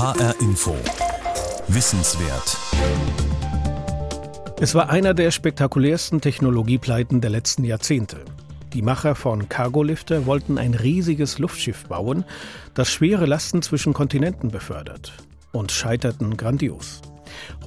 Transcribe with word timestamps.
HR 0.00 0.34
Info. 0.40 0.74
Wissenswert. 1.68 2.56
Es 4.58 4.74
war 4.74 4.88
einer 4.88 5.12
der 5.12 5.30
spektakulärsten 5.30 6.22
Technologiepleiten 6.22 7.20
der 7.20 7.28
letzten 7.28 7.64
Jahrzehnte. 7.64 8.24
Die 8.72 8.80
Macher 8.80 9.14
von 9.14 9.50
Cargolifter 9.50 10.24
wollten 10.24 10.56
ein 10.56 10.72
riesiges 10.72 11.38
Luftschiff 11.38 11.84
bauen, 11.84 12.24
das 12.72 12.90
schwere 12.90 13.26
Lasten 13.26 13.60
zwischen 13.60 13.92
Kontinenten 13.92 14.50
befördert 14.50 15.12
und 15.52 15.70
scheiterten 15.70 16.38
grandios. 16.38 17.02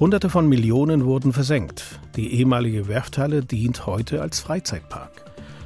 Hunderte 0.00 0.28
von 0.28 0.48
Millionen 0.48 1.04
wurden 1.04 1.32
versenkt. 1.32 2.00
Die 2.16 2.34
ehemalige 2.34 2.88
Werfthalle 2.88 3.44
dient 3.44 3.86
heute 3.86 4.20
als 4.20 4.40
Freizeitpark. 4.40 5.23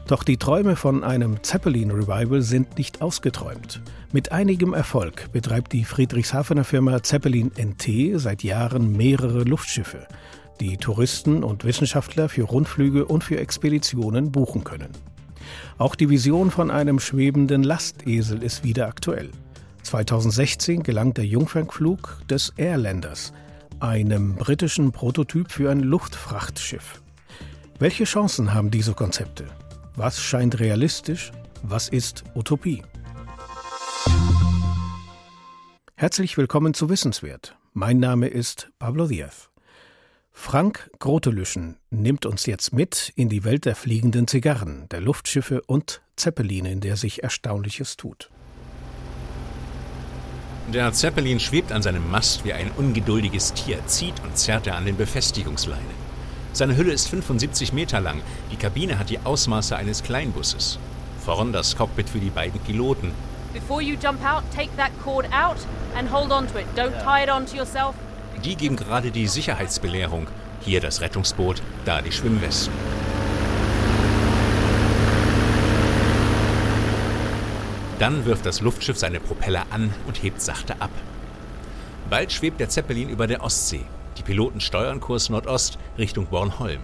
Doch 0.08 0.24
die 0.24 0.38
Träume 0.38 0.74
von 0.74 1.04
einem 1.04 1.42
Zeppelin-Revival 1.42 2.40
sind 2.40 2.78
nicht 2.78 3.02
ausgeträumt. 3.02 3.82
Mit 4.10 4.32
einigem 4.32 4.72
Erfolg 4.72 5.30
betreibt 5.32 5.74
die 5.74 5.84
Friedrichshafener 5.84 6.64
Firma 6.64 7.02
Zeppelin 7.02 7.52
NT 7.58 8.18
seit 8.18 8.42
Jahren 8.42 8.96
mehrere 8.96 9.42
Luftschiffe, 9.42 10.08
die 10.60 10.78
Touristen 10.78 11.44
und 11.44 11.64
Wissenschaftler 11.64 12.30
für 12.30 12.44
Rundflüge 12.44 13.04
und 13.04 13.22
für 13.22 13.38
Expeditionen 13.38 14.32
buchen 14.32 14.64
können. 14.64 14.88
Auch 15.76 15.94
die 15.94 16.08
Vision 16.08 16.50
von 16.50 16.70
einem 16.70 17.00
schwebenden 17.00 17.62
Lastesel 17.62 18.42
ist 18.42 18.64
wieder 18.64 18.88
aktuell. 18.88 19.30
2016 19.82 20.84
gelang 20.84 21.12
der 21.12 21.26
Jungfernflug 21.26 22.22
des 22.30 22.54
Airlanders, 22.56 23.34
einem 23.78 24.36
britischen 24.36 24.90
Prototyp 24.90 25.52
für 25.52 25.70
ein 25.70 25.80
Luftfrachtschiff. 25.80 27.02
Welche 27.78 28.04
Chancen 28.04 28.54
haben 28.54 28.70
diese 28.70 28.94
Konzepte? 28.94 29.44
Was 30.00 30.22
scheint 30.22 30.60
realistisch? 30.60 31.32
Was 31.64 31.88
ist 31.88 32.22
Utopie? 32.36 32.84
Herzlich 35.96 36.36
willkommen 36.36 36.72
zu 36.72 36.88
Wissenswert. 36.88 37.56
Mein 37.72 37.98
Name 37.98 38.28
ist 38.28 38.70
Pablo 38.78 39.08
Diaz. 39.08 39.50
Frank 40.30 40.88
Grotelüschen 41.00 41.78
nimmt 41.90 42.26
uns 42.26 42.46
jetzt 42.46 42.72
mit 42.72 43.12
in 43.16 43.28
die 43.28 43.42
Welt 43.42 43.64
der 43.64 43.74
fliegenden 43.74 44.28
Zigarren, 44.28 44.88
der 44.90 45.00
Luftschiffe 45.00 45.62
und 45.62 46.00
Zeppeline, 46.14 46.70
in 46.70 46.80
der 46.80 46.96
sich 46.96 47.24
Erstaunliches 47.24 47.96
tut. 47.96 48.30
Der 50.72 50.92
Zeppelin 50.92 51.40
schwebt 51.40 51.72
an 51.72 51.82
seinem 51.82 52.08
Mast 52.08 52.44
wie 52.44 52.52
ein 52.52 52.70
ungeduldiges 52.76 53.52
Tier, 53.52 53.84
zieht 53.86 54.22
und 54.22 54.38
zerrt 54.38 54.68
er 54.68 54.76
an 54.76 54.86
den 54.86 54.96
Befestigungsleinen. 54.96 56.07
Seine 56.58 56.76
Hülle 56.76 56.90
ist 56.90 57.08
75 57.08 57.72
Meter 57.72 58.00
lang. 58.00 58.20
Die 58.50 58.56
Kabine 58.56 58.98
hat 58.98 59.10
die 59.10 59.20
Ausmaße 59.20 59.76
eines 59.76 60.02
Kleinbusses. 60.02 60.80
Vorn 61.24 61.52
das 61.52 61.76
Cockpit 61.76 62.10
für 62.10 62.18
die 62.18 62.30
beiden 62.30 62.58
Piloten. 62.58 63.12
Die 68.44 68.56
geben 68.56 68.74
gerade 68.74 69.12
die 69.12 69.28
Sicherheitsbelehrung. 69.28 70.26
Hier 70.62 70.80
das 70.80 71.00
Rettungsboot, 71.00 71.62
da 71.84 72.02
die 72.02 72.10
Schwimmwesten. 72.10 72.74
Dann 78.00 78.24
wirft 78.24 78.44
das 78.44 78.62
Luftschiff 78.62 78.98
seine 78.98 79.20
Propeller 79.20 79.66
an 79.70 79.94
und 80.08 80.24
hebt 80.24 80.42
sachte 80.42 80.74
ab. 80.80 80.90
Bald 82.10 82.32
schwebt 82.32 82.58
der 82.58 82.68
Zeppelin 82.68 83.10
über 83.10 83.28
der 83.28 83.44
Ostsee. 83.44 83.84
Die 84.18 84.24
Piloten 84.24 84.60
steuern 84.60 84.98
Kurs 84.98 85.30
Nordost 85.30 85.78
Richtung 85.96 86.26
Bornholm. 86.26 86.80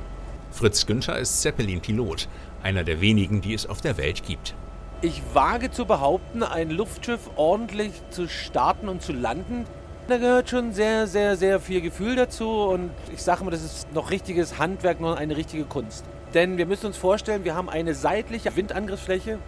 Fritz 0.52 0.86
Günther 0.86 1.18
ist 1.18 1.42
Zeppelin-Pilot, 1.42 2.28
einer 2.62 2.84
der 2.84 3.00
wenigen, 3.00 3.40
die 3.40 3.54
es 3.54 3.66
auf 3.66 3.80
der 3.80 3.96
Welt 3.96 4.22
gibt. 4.22 4.54
Ich 5.02 5.20
wage 5.32 5.72
zu 5.72 5.84
behaupten, 5.84 6.44
ein 6.44 6.70
Luftschiff 6.70 7.28
ordentlich 7.34 7.90
zu 8.10 8.28
starten 8.28 8.88
und 8.88 9.02
zu 9.02 9.12
landen, 9.12 9.66
da 10.06 10.18
gehört 10.18 10.48
schon 10.48 10.72
sehr, 10.72 11.08
sehr, 11.08 11.36
sehr 11.36 11.58
viel 11.58 11.80
Gefühl 11.80 12.14
dazu 12.14 12.48
und 12.48 12.90
ich 13.12 13.22
sage 13.22 13.42
mal, 13.42 13.50
das 13.50 13.64
ist 13.64 13.92
noch 13.92 14.10
richtiges 14.10 14.58
Handwerk, 14.60 15.00
noch 15.00 15.16
eine 15.16 15.36
richtige 15.36 15.64
Kunst. 15.64 16.04
Denn 16.34 16.56
wir 16.56 16.66
müssen 16.66 16.86
uns 16.86 16.96
vorstellen, 16.96 17.42
wir 17.42 17.56
haben 17.56 17.68
eine 17.68 17.94
seitliche 17.94 18.54
Windangriffsfläche, 18.54 19.40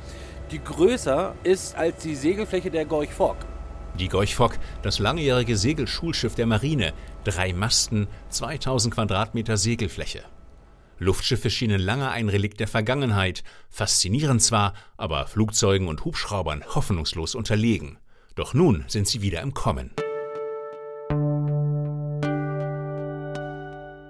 die 0.50 0.62
größer 0.62 1.34
ist 1.44 1.76
als 1.76 2.02
die 2.02 2.16
Segelfläche 2.16 2.72
der 2.72 2.84
Gorch 2.84 3.12
Fork. 3.12 3.36
Die 3.98 4.08
Gorch 4.08 4.36
das 4.82 4.98
langjährige 4.98 5.56
Segelschulschiff 5.56 6.34
der 6.34 6.46
Marine, 6.46 6.92
drei 7.24 7.54
Masten, 7.54 8.08
2000 8.28 8.92
Quadratmeter 8.92 9.56
Segelfläche. 9.56 10.22
Luftschiffe 10.98 11.48
schienen 11.48 11.80
lange 11.80 12.10
ein 12.10 12.28
Relikt 12.28 12.60
der 12.60 12.68
Vergangenheit, 12.68 13.42
faszinierend 13.70 14.42
zwar, 14.42 14.74
aber 14.98 15.26
Flugzeugen 15.26 15.88
und 15.88 16.04
Hubschraubern 16.04 16.62
hoffnungslos 16.74 17.34
unterlegen. 17.34 17.98
Doch 18.34 18.52
nun 18.52 18.84
sind 18.86 19.08
sie 19.08 19.22
wieder 19.22 19.40
im 19.40 19.54
Kommen. 19.54 19.90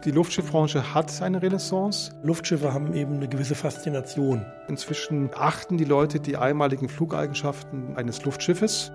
Die 0.05 0.13
Luftschiffbranche 0.13 0.95
hat 0.95 1.21
eine 1.23 1.43
Renaissance. 1.43 2.13
Luftschiffe 2.23 2.73
haben 2.73 2.95
eben 2.95 3.17
eine 3.17 3.29
gewisse 3.29 3.57
Faszination. 3.57 4.47
Inzwischen 4.69 5.31
achten 5.35 5.79
die 5.79 5.85
Leute 5.85 6.21
die 6.21 6.37
einmaligen 6.37 6.89
Flugeigenschaften 6.89 7.97
eines 7.97 8.25
Luftschiffes. 8.25 8.93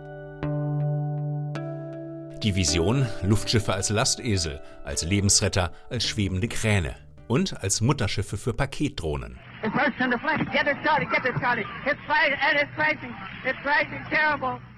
Die 2.44 2.56
Vision 2.56 3.06
Luftschiffe 3.22 3.72
als 3.72 3.90
Lastesel, 3.92 4.62
als 4.84 5.04
Lebensretter, 5.04 5.72
als 5.92 6.08
schwebende 6.08 6.48
Kräne 6.48 6.96
und 7.28 7.62
als 7.62 7.82
Mutterschiffe 7.82 8.36
für 8.36 8.52
Paketdrohnen. 8.52 9.38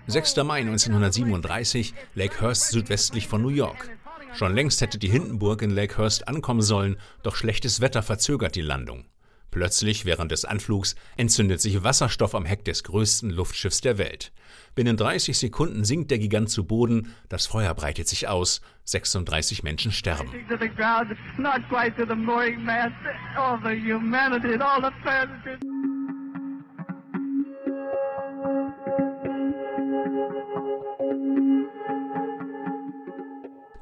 6. 0.08 0.36
Mai 0.44 0.60
1937, 0.60 1.94
Lakehurst 2.16 2.72
südwestlich 2.72 3.30
von 3.30 3.42
New 3.42 3.48
York. 3.48 3.90
Schon 4.34 4.54
längst 4.54 4.82
hätte 4.82 4.98
die 4.98 5.10
Hindenburg 5.10 5.62
in 5.62 5.72
Lakehurst 5.72 6.28
ankommen 6.28 6.62
sollen, 6.62 6.98
doch 7.22 7.38
schlechtes 7.38 7.80
Wetter 7.80 8.04
verzögert 8.04 8.56
die 8.56 8.62
Landung. 8.62 9.06
Plötzlich, 9.54 10.04
während 10.06 10.32
des 10.32 10.46
Anflugs, 10.46 10.96
entzündet 11.16 11.62
sich 11.62 11.84
Wasserstoff 11.84 12.34
am 12.34 12.44
Heck 12.44 12.66
des 12.66 12.84
größten 12.84 13.30
Luftschiffs 13.30 13.82
der 13.82 14.00
Welt. 14.00 14.32
Binnen 14.74 14.98
30 14.98 15.38
Sekunden 15.38 15.84
sinkt 15.84 16.10
der 16.10 16.18
Gigant 16.18 16.50
zu 16.50 16.66
Boden, 16.66 17.14
das 17.30 17.46
Feuer 17.46 17.76
breitet 17.76 18.08
sich 18.08 18.28
aus, 18.28 18.62
36 18.86 19.62
Menschen 19.62 19.92
sterben. 19.92 20.32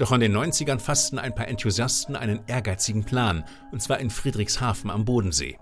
Doch 0.01 0.11
in 0.11 0.19
den 0.19 0.35
90ern 0.35 0.79
fassten 0.79 1.19
ein 1.19 1.35
paar 1.35 1.47
Enthusiasten 1.47 2.15
einen 2.15 2.39
ehrgeizigen 2.47 3.03
Plan, 3.03 3.43
und 3.71 3.83
zwar 3.83 3.99
in 3.99 4.09
Friedrichshafen 4.09 4.89
am 4.89 5.05
Bodensee. 5.05 5.59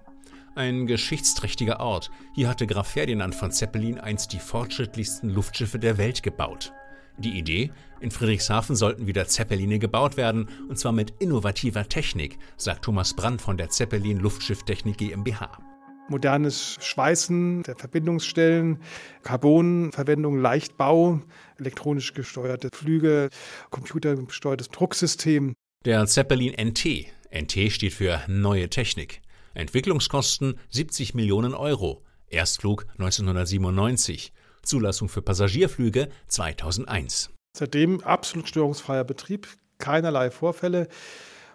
Ein 0.56 0.88
geschichtsträchtiger 0.88 1.82
Ort. 1.82 2.10
Hier 2.36 2.48
hatte 2.48 2.66
Graf 2.66 2.88
Ferdinand 2.88 3.36
von 3.36 3.52
Zeppelin 3.52 4.00
einst 4.00 4.32
die 4.32 4.40
fortschrittlichsten 4.40 5.30
Luftschiffe 5.30 5.78
der 5.78 5.98
Welt 5.98 6.24
gebaut. 6.24 6.72
Die 7.18 7.38
Idee, 7.38 7.74
in 8.00 8.12
Friedrichshafen 8.12 8.78
sollten 8.78 9.08
wieder 9.08 9.28
Zeppeline 9.28 9.78
gebaut 9.78 10.16
werden, 10.16 10.48
und 10.70 10.80
zwar 10.80 10.94
mit 10.94 11.16
innovativer 11.20 11.90
Technik, 11.90 12.40
sagt 12.56 12.86
Thomas 12.86 13.14
Brandt 13.14 13.42
von 13.42 13.58
der 13.58 13.68
Zeppelin 13.68 14.20
Luftschiffttechnik 14.20 15.00
GmbH 15.00 15.69
modernes 16.10 16.78
Schweißen 16.80 17.64
der 17.64 17.76
Verbindungsstellen, 17.76 18.80
Carbonverwendung, 19.24 20.40
Leichtbau, 20.40 21.22
elektronisch 21.58 22.14
gesteuerte 22.14 22.70
Flüge, 22.74 23.30
computergesteuertes 23.70 24.70
Drucksystem. 24.70 25.54
Der 25.86 26.06
Zeppelin 26.08 26.54
NT. 26.54 27.08
NT 27.32 27.72
steht 27.72 27.94
für 27.94 28.22
neue 28.28 28.70
Technik. 28.70 29.22
Entwicklungskosten 29.54 30.60
70 30.70 31.14
Millionen 31.14 31.54
Euro. 31.54 32.04
Erstflug 32.28 32.86
1997. 32.98 34.34
Zulassung 34.62 35.10
für 35.10 35.22
Passagierflüge 35.22 36.10
2001. 36.28 37.32
Seitdem 37.58 38.02
absolut 38.04 38.48
störungsfreier 38.48 39.04
Betrieb, 39.04 39.48
keinerlei 39.80 40.30
Vorfälle, 40.32 40.88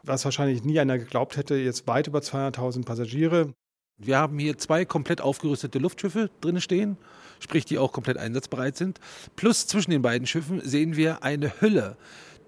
was 0.02 0.24
wahrscheinlich 0.24 0.64
nie 0.64 0.80
einer 0.80 0.98
geglaubt 0.98 1.36
hätte, 1.36 1.54
jetzt 1.54 1.86
weit 1.86 2.08
über 2.08 2.18
200.000 2.18 2.84
Passagiere. 2.84 3.52
Wir 3.98 4.18
haben 4.18 4.38
hier 4.38 4.58
zwei 4.58 4.84
komplett 4.84 5.20
aufgerüstete 5.20 5.78
Luftschiffe 5.78 6.30
drin 6.40 6.60
stehen, 6.60 6.96
sprich 7.38 7.64
die 7.64 7.78
auch 7.78 7.92
komplett 7.92 8.16
einsatzbereit 8.16 8.76
sind. 8.76 8.98
Plus 9.36 9.66
zwischen 9.66 9.92
den 9.92 10.02
beiden 10.02 10.26
Schiffen 10.26 10.60
sehen 10.62 10.96
wir 10.96 11.22
eine 11.22 11.60
Hülle, 11.60 11.96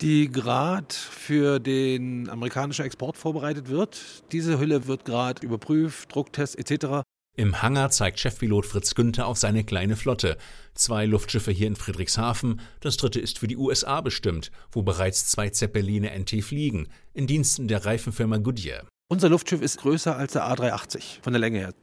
die 0.01 0.29
gerade 0.29 0.93
für 0.93 1.61
den 1.61 2.29
amerikanischen 2.29 2.85
Export 2.85 3.17
vorbereitet 3.17 3.69
wird. 3.69 4.25
Diese 4.33 4.59
Hülle 4.59 4.87
wird 4.87 5.05
gerade 5.05 5.45
überprüft, 5.47 6.13
Drucktest 6.13 6.59
etc. 6.59 7.03
Im 7.39 7.63
Hangar 7.63 7.91
zeigt 7.91 8.19
Chefpilot 8.19 8.67
Fritz 8.67 8.95
Günther 8.95 9.27
auf 9.27 9.39
seine 9.39 9.63
kleine 9.63 9.95
Flotte. 9.95 10.39
Zwei 10.75 11.07
Luftschiffe 11.07 11.53
hier 11.53 11.69
in 11.69 11.77
Friedrichshafen, 11.77 12.61
das 12.81 12.97
dritte 12.97 13.21
ist 13.21 13.39
für 13.39 13.47
die 13.47 13.59
USA 13.59 14.01
bestimmt, 14.01 14.51
wo 14.73 14.83
bereits 14.83 15.29
zwei 15.29 15.51
Zeppeline 15.51 16.11
NT 16.19 16.43
fliegen, 16.43 16.89
in 17.13 17.27
Diensten 17.27 17.69
der 17.69 17.85
Reifenfirma 17.85 18.39
Goodyear. 18.39 18.87
Unser 19.09 19.29
Luftschiff 19.29 19.63
ist 19.63 19.79
größer 19.79 20.17
als 20.17 20.33
der 20.33 20.43
A380 20.51 21.23
von 21.23 21.33
der 21.33 21.39
Länge 21.39 21.59
her. 21.59 21.75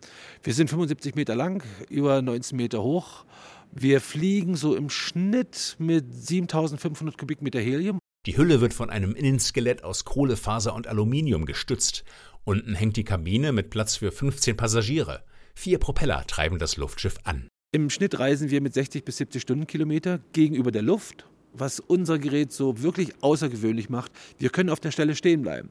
Wir 0.44 0.54
sind 0.54 0.70
75 0.70 1.16
Meter 1.16 1.36
lang, 1.36 1.64
über 1.90 2.22
19 2.22 2.58
Meter 2.58 2.84
hoch. 2.84 3.24
Wir 3.72 4.02
fliegen 4.02 4.58
so 4.58 4.76
im 4.76 4.90
Schnitt 4.90 5.78
mit 5.80 6.14
7500 6.14 7.18
Kubikmeter 7.18 7.62
Helium. 7.62 7.98
Die 8.26 8.36
Hülle 8.36 8.60
wird 8.60 8.74
von 8.74 8.90
einem 8.90 9.16
Innenskelett 9.16 9.86
aus 9.86 10.04
Kohlefaser 10.04 10.76
und 10.76 10.88
Aluminium 10.88 11.46
gestützt. 11.46 12.04
Unten 12.44 12.76
hängt 12.76 12.98
die 12.98 13.06
Kabine 13.06 13.54
mit 13.54 13.70
Platz 13.70 13.96
für 13.96 14.12
15 14.12 14.58
Passagiere. 14.58 15.24
Vier 15.56 15.80
Propeller 15.80 16.28
treiben 16.28 16.60
das 16.60 16.76
Luftschiff 16.76 17.16
an. 17.24 17.48
Im 17.72 17.90
Schnitt 17.90 18.20
reisen 18.20 18.50
wir 18.50 18.60
mit 18.60 18.74
60 18.74 19.06
bis 19.06 19.16
70 19.18 19.42
Stundenkilometer 19.42 20.20
gegenüber 20.34 20.72
der 20.72 20.82
Luft, 20.82 21.26
was 21.54 21.80
unser 21.80 22.20
Gerät 22.20 22.52
so 22.52 22.82
wirklich 22.82 23.14
außergewöhnlich 23.22 23.90
macht. 23.90 24.12
Wir 24.40 24.50
können 24.50 24.70
auf 24.70 24.80
der 24.80 24.92
Stelle 24.92 25.16
stehen 25.16 25.42
bleiben. 25.42 25.70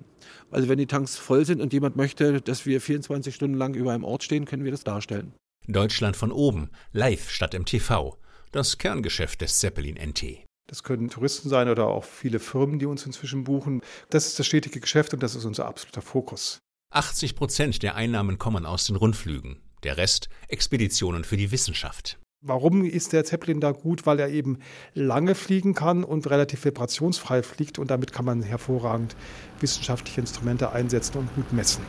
Also 0.51 0.69
wenn 0.69 0.79
die 0.79 0.87
Tanks 0.87 1.17
voll 1.17 1.45
sind 1.45 1.61
und 1.61 1.73
jemand 1.73 1.97
möchte, 1.97 2.41
dass 2.41 2.67
wir 2.67 2.81
24 2.81 3.35
Stunden 3.35 3.57
lang 3.57 3.75
über 3.75 3.93
einem 3.93 4.05
Ort 4.05 4.23
stehen, 4.23 4.45
können 4.45 4.65
wir 4.65 4.71
das 4.71 4.85
darstellen. 4.85 5.35
Deutschland 5.67 6.17
von 6.17 6.33
oben, 6.33 6.71
live 6.93 7.31
statt 7.31 7.55
im 7.55 7.65
TV. 7.65 8.19
Das 8.51 8.79
Kerngeschäft 8.79 9.41
des 9.41 9.59
Zeppelin 9.59 9.97
NT. 9.97 10.45
Das 10.67 10.83
können 10.83 11.11
Touristen 11.11 11.49
sein 11.49 11.69
oder 11.69 11.87
auch 11.87 12.05
viele 12.05 12.39
Firmen, 12.39 12.79
die 12.79 12.87
uns 12.87 13.05
inzwischen 13.05 13.45
buchen. 13.45 13.83
Das 14.11 14.27
ist 14.27 14.39
das 14.39 14.47
stetige 14.47 14.81
Geschäft 14.81 15.13
und 15.13 15.23
das 15.23 15.35
ist 15.35 15.45
unser 15.45 15.67
absoluter 15.67 16.03
Fokus. 16.03 16.59
80 16.91 17.37
Prozent 17.37 17.83
der 17.83 17.95
Einnahmen 17.95 18.39
kommen 18.39 18.67
aus 18.67 18.85
den 18.85 18.97
Rundflügen. 18.97 19.61
Der 19.83 19.97
Rest 19.97 20.29
Expeditionen 20.49 21.25
für 21.25 21.37
die 21.37 21.51
Wissenschaft. 21.51 22.19
Warum 22.45 22.85
ist 22.85 23.13
der 23.13 23.25
Zeppelin 23.25 23.61
da 23.61 23.71
gut? 23.71 24.05
Weil 24.05 24.19
er 24.19 24.29
eben 24.29 24.59
lange 24.95 25.37
fliegen 25.37 25.75
kann 25.75 26.03
und 26.03 26.29
relativ 26.29 26.65
vibrationsfrei 26.65 27.41
fliegt 27.45 27.79
und 27.79 27.89
damit 27.89 28.13
kann 28.13 28.25
man 28.25 28.43
hervorragend 28.43 29.15
wissenschaftliche 29.61 30.23
Instrumente 30.23 30.73
einsetzen 30.73 31.19
und 31.19 31.33
gut 31.37 31.53
messen. 31.53 31.85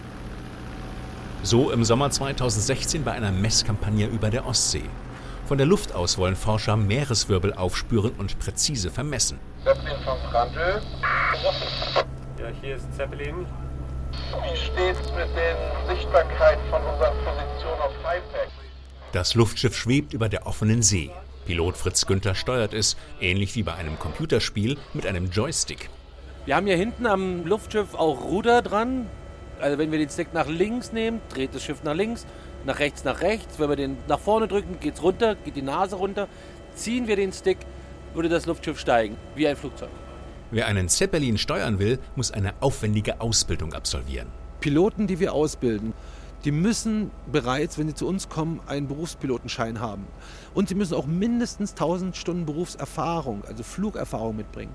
So 1.42 1.72
im 1.72 1.84
Sommer 1.84 2.12
2016 2.12 3.04
bei 3.04 3.14
einer 3.14 3.32
Messkampagne 3.32 4.06
über 4.06 4.30
der 4.30 4.46
Ostsee. 4.46 4.84
Von 5.48 5.58
der 5.58 5.66
Luft 5.66 5.96
aus 5.96 6.20
wollen 6.20 6.36
Forscher 6.36 6.78
Meereswirbel 6.78 7.54
aufspüren 7.54 8.12
und 8.20 8.38
präzise 8.38 8.92
vermessen. 8.92 9.40
Zeppelin 9.64 9.98
von 10.06 10.20
Brandl. 10.30 10.84
Ja, 12.40 12.48
hier 12.62 12.76
ist 12.76 12.94
Zeppelin. 12.96 13.48
Wie 14.12 14.56
steht's 14.56 15.12
mit 15.14 15.30
den 15.36 15.98
Sichtbarkeit 15.98 16.60
von 16.70 16.80
unserer 16.84 17.12
Position 17.26 17.80
auf 17.80 17.94
Fivepack? 18.04 18.50
Das 19.14 19.36
Luftschiff 19.36 19.78
schwebt 19.78 20.16
über 20.16 20.28
der 20.28 20.48
offenen 20.48 20.82
See. 20.82 21.12
Pilot 21.46 21.78
Fritz 21.78 22.08
Günther 22.08 22.34
steuert 22.34 22.74
es, 22.74 22.98
ähnlich 23.22 23.56
wie 23.56 23.62
bei 23.62 23.76
einem 23.76 24.00
Computerspiel, 24.00 24.76
mit 24.96 25.06
einem 25.06 25.30
Joystick. 25.30 25.92
Wir 26.48 26.56
haben 26.56 26.66
hier 26.66 26.78
hinten 26.78 27.06
am 27.06 27.46
Luftschiff 27.46 27.94
auch 27.94 28.24
Ruder 28.24 28.64
dran. 28.64 29.06
Also 29.62 29.78
wenn 29.78 29.92
wir 29.92 30.00
den 30.00 30.10
Stick 30.10 30.34
nach 30.34 30.48
links 30.48 30.94
nehmen, 30.94 31.22
dreht 31.32 31.54
das 31.54 31.64
Schiff 31.64 31.84
nach 31.84 31.94
links, 31.94 32.26
nach 32.66 32.80
rechts 32.80 33.04
nach 33.04 33.22
rechts. 33.22 33.60
Wenn 33.60 33.70
wir 33.70 33.76
den 33.76 33.98
nach 34.08 34.20
vorne 34.20 34.48
drücken, 34.48 34.80
geht 34.80 34.96
es 34.96 35.04
runter, 35.04 35.36
geht 35.36 35.58
die 35.58 35.62
Nase 35.62 35.96
runter. 35.96 36.28
Ziehen 36.74 37.06
wir 37.06 37.16
den 37.16 37.34
Stick, 37.34 37.60
würde 38.16 38.30
das 38.30 38.48
Luftschiff 38.48 38.80
steigen, 38.80 39.16
wie 39.36 39.48
ein 39.48 39.56
Flugzeug. 39.56 39.92
Wer 40.50 40.66
einen 40.66 40.90
Zeppelin 40.90 41.38
steuern 41.38 41.78
will, 41.78 42.00
muss 42.16 42.32
eine 42.32 42.56
aufwendige 42.62 43.22
Ausbildung 43.22 43.74
absolvieren. 43.74 44.30
Piloten, 44.60 45.06
die 45.06 45.20
wir 45.20 45.34
ausbilden, 45.34 45.94
die 46.46 46.52
müssen 46.52 47.12
bereits, 47.32 47.78
wenn 47.78 47.88
sie 47.88 47.96
zu 47.96 48.08
uns 48.08 48.28
kommen, 48.28 48.60
einen 48.68 48.88
Berufspilotenschein 48.88 49.80
haben. 49.80 50.06
Und 50.54 50.70
sie 50.70 50.76
müssen 50.76 50.96
auch 50.96 51.06
mindestens 51.06 51.72
1000 51.72 52.16
Stunden 52.18 52.46
Berufserfahrung, 52.46 53.44
also 53.48 53.64
Flugerfahrung 53.64 54.36
mitbringen. 54.36 54.74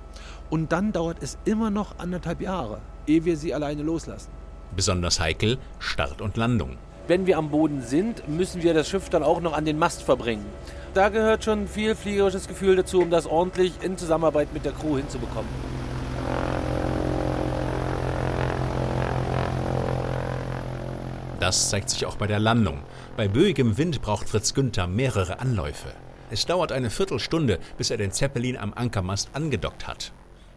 Und 0.51 0.73
dann 0.73 0.93
dauert 0.93 1.19
es 1.21 1.39
immer 1.45 1.71
noch 1.71 1.99
anderthalb 1.99 2.41
Jahre, 2.41 2.81
ehe 3.07 3.25
wir 3.25 3.37
sie 3.37 3.53
alleine 3.53 3.83
loslassen. 3.83 4.31
Besonders 4.75 5.21
heikel 5.21 5.59
Start 5.79 6.21
und 6.21 6.37
Landung. 6.37 6.77
Wenn 7.07 7.27
wir 7.27 7.39
am 7.39 7.51
Boden 7.51 7.83
sind, 7.83 8.29
müssen 8.29 8.63
wir 8.63 8.75
das 8.75 8.89
Schiff 8.89 9.09
dann 9.09 9.23
auch 9.23 9.41
noch 9.41 9.55
an 9.55 9.65
den 9.65 9.79
Mast 9.79 10.03
verbringen. 10.03 10.45
Da 10.95 11.09
gehört 11.09 11.45
schon 11.45 11.67
viel 11.67 11.95
fliegerisches 11.95 12.49
Gefühl 12.49 12.77
dazu, 12.77 13.01
um 13.01 13.11
das 13.11 13.27
ordentlich 13.27 13.73
in 13.83 13.97
Zusammenarbeit 13.97 14.53
mit 14.53 14.65
der 14.65 14.73
Crew 14.73 14.97
hinzubekommen. 14.97 15.78
Das 21.41 21.71
zeigt 21.71 21.91
sich 21.91 22.05
auch 22.05 22.17
bei 22.17 22.27
der 22.27 22.41
Landung. 22.41 22.83
Bei 23.17 23.29
böigem 23.29 23.79
Wind 23.79 24.03
braucht 24.03 24.29
Fritz 24.29 24.55
Günther 24.55 24.89
mehrere 24.89 25.39
Anläufe. 25.39 25.93
Es 26.31 26.47
dauert 26.47 26.73
eine 26.73 26.91
Viertelstunde, 26.91 27.61
bis 27.77 27.91
er 27.91 27.97
den 27.97 28.11
Zeppelin 28.11 28.57
am 28.57 28.75
Ankermast 28.75 29.31
angedockt 29.35 29.87
hat. 29.87 30.13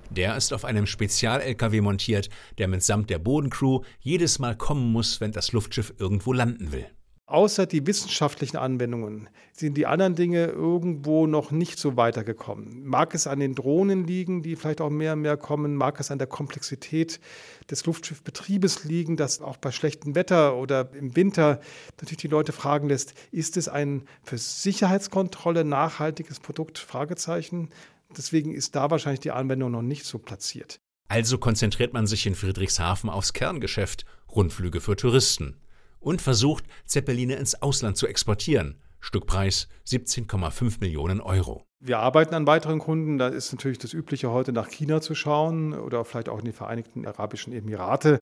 Der 0.10 0.36
ist 0.36 0.54
auf 0.54 0.66
einem 0.66 0.88
Spezial-LKW 0.88 1.81
montiert, 1.81 2.30
der 2.57 2.68
mitsamt 2.68 3.10
der 3.10 3.19
Bodencrew 3.19 3.81
jedes 4.00 4.39
Mal 4.39 4.57
kommen 4.57 4.92
muss, 4.92 5.22
wenn 5.22 5.31
das 5.31 5.54
Luftschiff 5.54 5.94
irgendwo 6.00 6.33
landen 6.33 6.72
will. 6.72 6.88
Außer 7.31 7.66
die 7.66 7.88
wissenschaftlichen 7.88 8.57
Anwendungen 8.57 9.30
sind 9.54 9.78
die 9.78 9.86
anderen 9.86 10.16
Dinge 10.16 10.48
irgendwo 10.48 11.28
noch 11.28 11.51
nicht 11.51 11.80
so 11.80 11.95
weitergekommen. 11.95 12.86
Mag 12.86 13.16
es 13.16 13.25
an 13.25 13.39
den 13.39 13.56
Drohnen 13.56 14.06
liegen, 14.06 14.44
die 14.44 14.57
vielleicht 14.57 14.81
auch 14.81 14.89
mehr 14.89 15.13
und 15.13 15.22
mehr 15.22 15.38
kommen, 15.38 15.75
mag 15.75 15.98
es 16.01 16.12
an 16.12 16.18
der 16.18 16.28
Komplexität 16.28 17.22
des 17.69 17.86
Luftschiffbetriebes 17.86 18.83
liegen, 18.83 19.16
das 19.16 19.42
auch 19.42 19.56
bei 19.56 19.72
schlechtem 19.72 20.13
Wetter 20.13 20.57
oder 20.57 20.94
im 20.94 21.16
Winter 21.16 21.62
natürlich 22.01 22.18
die 22.18 22.28
Leute 22.28 22.51
fragen 22.51 22.89
lässt, 22.89 23.13
ist 23.31 23.56
es 23.56 23.69
ein 23.69 24.04
für 24.24 24.38
Sicherheitskontrolle 24.38 25.63
nachhaltiges 25.63 26.42
Produkt? 26.42 26.80
Fragezeichen. 26.80 27.69
Deswegen 28.18 28.54
ist 28.54 28.75
da 28.75 28.92
wahrscheinlich 28.92 29.22
die 29.22 29.31
Anwendung 29.31 29.72
noch 29.72 29.81
nicht 29.81 30.04
so 30.04 30.19
platziert. 30.19 30.81
Also 31.07 31.38
konzentriert 31.38 31.94
man 31.94 32.07
sich 32.07 32.25
in 32.25 32.36
Friedrichshafen 32.36 33.10
aufs 33.10 33.31
Kerngeschäft, 33.31 34.04
Rundflüge 34.28 34.81
für 34.81 34.98
Touristen 34.98 35.61
und 36.01 36.21
versucht, 36.21 36.65
Zeppeline 36.86 37.36
ins 37.36 37.62
Ausland 37.62 37.95
zu 37.95 38.07
exportieren. 38.07 38.81
Stückpreis 39.00 39.68
17,5 39.88 40.80
Millionen 40.81 41.21
Euro. 41.21 41.63
Wir 41.80 42.00
arbeiten 42.00 42.36
an 42.36 42.45
weiteren 42.45 42.80
Kunden. 42.80 43.18
Da 43.18 43.30
ist 43.30 43.51
natürlich 43.51 43.80
das 43.80 43.94
Übliche, 43.94 44.31
heute 44.31 44.51
nach 44.51 44.69
China 44.69 45.01
zu 45.01 45.15
schauen 45.15 45.74
oder 45.74 46.06
vielleicht 46.06 46.30
auch 46.30 46.39
in 46.39 46.45
die 46.45 46.51
Vereinigten 46.51 47.07
Arabischen 47.07 47.53
Emirate. 47.53 48.19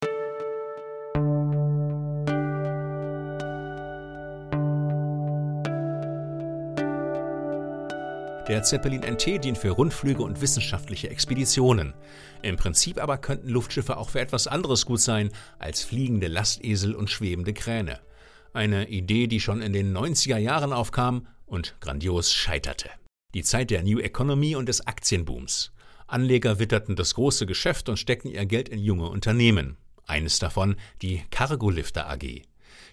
Der 8.49 8.63
Zeppelin 8.63 9.03
NT 9.03 9.43
dient 9.43 9.59
für 9.59 9.69
Rundflüge 9.69 10.23
und 10.23 10.41
wissenschaftliche 10.41 11.07
Expeditionen. 11.07 11.93
Im 12.41 12.55
Prinzip 12.55 12.99
aber 12.99 13.19
könnten 13.19 13.47
Luftschiffe 13.47 13.95
auch 13.95 14.09
für 14.09 14.21
etwas 14.21 14.47
anderes 14.47 14.87
gut 14.87 15.01
sein 15.01 15.29
als 15.59 15.83
fliegende 15.83 16.27
Lastesel 16.27 16.95
und 16.95 17.11
schwebende 17.11 17.53
Kräne. 17.53 17.99
Eine 18.51 18.89
Idee, 18.89 19.27
die 19.27 19.39
schon 19.39 19.61
in 19.61 19.71
den 19.71 19.95
90er 19.95 20.37
Jahren 20.37 20.73
aufkam 20.73 21.27
und 21.45 21.75
grandios 21.79 22.33
scheiterte. 22.33 22.89
Die 23.35 23.43
Zeit 23.43 23.69
der 23.69 23.83
New 23.83 23.99
Economy 23.99 24.55
und 24.55 24.67
des 24.67 24.87
Aktienbooms. 24.87 25.71
Anleger 26.07 26.57
witterten 26.57 26.95
das 26.95 27.13
große 27.13 27.45
Geschäft 27.45 27.87
und 27.87 27.97
steckten 27.97 28.31
ihr 28.31 28.47
Geld 28.47 28.68
in 28.68 28.79
junge 28.79 29.09
Unternehmen. 29.09 29.77
Eines 30.07 30.39
davon 30.39 30.75
die 31.03 31.21
Cargolifter 31.29 32.09
AG. 32.09 32.41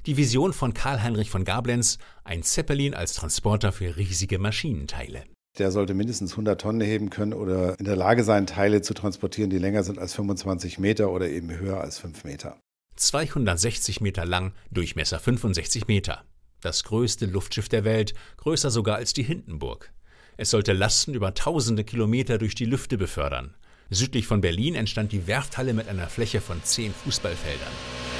Die 0.04 0.16
Vision 0.18 0.52
von 0.52 0.74
Karl-Heinrich 0.74 1.30
von 1.30 1.44
Gablenz, 1.46 1.96
ein 2.24 2.42
Zeppelin 2.42 2.92
als 2.92 3.14
Transporter 3.14 3.72
für 3.72 3.96
riesige 3.96 4.38
Maschinenteile. 4.38 5.24
Der 5.58 5.70
sollte 5.70 5.94
mindestens 5.94 6.32
100 6.32 6.60
Tonnen 6.60 6.82
heben 6.82 7.08
können 7.08 7.32
oder 7.32 7.78
in 7.78 7.86
der 7.86 7.96
Lage 7.96 8.24
sein, 8.24 8.46
Teile 8.46 8.82
zu 8.82 8.92
transportieren, 8.92 9.48
die 9.48 9.58
länger 9.58 9.84
sind 9.84 9.98
als 9.98 10.14
25 10.14 10.78
Meter 10.78 11.10
oder 11.10 11.28
eben 11.28 11.50
höher 11.56 11.80
als 11.80 11.98
5 11.98 12.24
Meter. 12.24 12.60
260 12.96 14.00
Meter 14.00 14.24
lang, 14.26 14.52
Durchmesser 14.70 15.18
65 15.18 15.86
Meter. 15.86 16.24
Das 16.60 16.84
größte 16.84 17.26
Luftschiff 17.26 17.68
der 17.68 17.84
Welt, 17.84 18.14
größer 18.38 18.70
sogar 18.70 18.96
als 18.96 19.12
die 19.12 19.22
Hindenburg. 19.22 19.92
Es 20.36 20.50
sollte 20.50 20.72
Lasten 20.72 21.14
über 21.14 21.32
tausende 21.32 21.84
Kilometer 21.84 22.36
durch 22.38 22.54
die 22.54 22.64
Lüfte 22.66 22.98
befördern. 22.98 23.54
Südlich 23.88 24.26
von 24.26 24.40
Berlin 24.40 24.74
entstand 24.74 25.12
die 25.12 25.26
Werfthalle 25.26 25.72
mit 25.72 25.88
einer 25.88 26.08
Fläche 26.08 26.40
von 26.40 26.62
zehn 26.62 26.92
Fußballfeldern. 26.92 28.15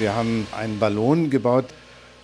Wir 0.00 0.16
haben 0.16 0.46
einen 0.56 0.78
Ballon 0.78 1.28
gebaut 1.28 1.66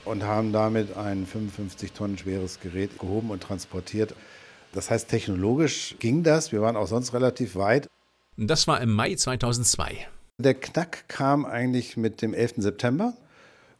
und 0.06 0.24
haben 0.24 0.50
damit 0.50 0.96
ein 0.96 1.26
55 1.26 1.92
Tonnen 1.92 2.16
schweres 2.16 2.58
Gerät 2.60 2.98
gehoben 2.98 3.30
und 3.30 3.42
transportiert. 3.42 4.14
Das 4.72 4.90
heißt, 4.90 5.10
technologisch 5.10 5.94
ging 5.98 6.22
das. 6.22 6.52
Wir 6.52 6.62
waren 6.62 6.74
auch 6.74 6.86
sonst 6.86 7.12
relativ 7.12 7.54
weit. 7.54 7.90
Das 8.38 8.66
war 8.66 8.80
im 8.80 8.92
Mai 8.92 9.14
2002. 9.14 10.06
Der 10.38 10.54
Knack 10.54 11.06
kam 11.08 11.44
eigentlich 11.44 11.98
mit 11.98 12.22
dem 12.22 12.32
11. 12.32 12.54
September. 12.56 13.12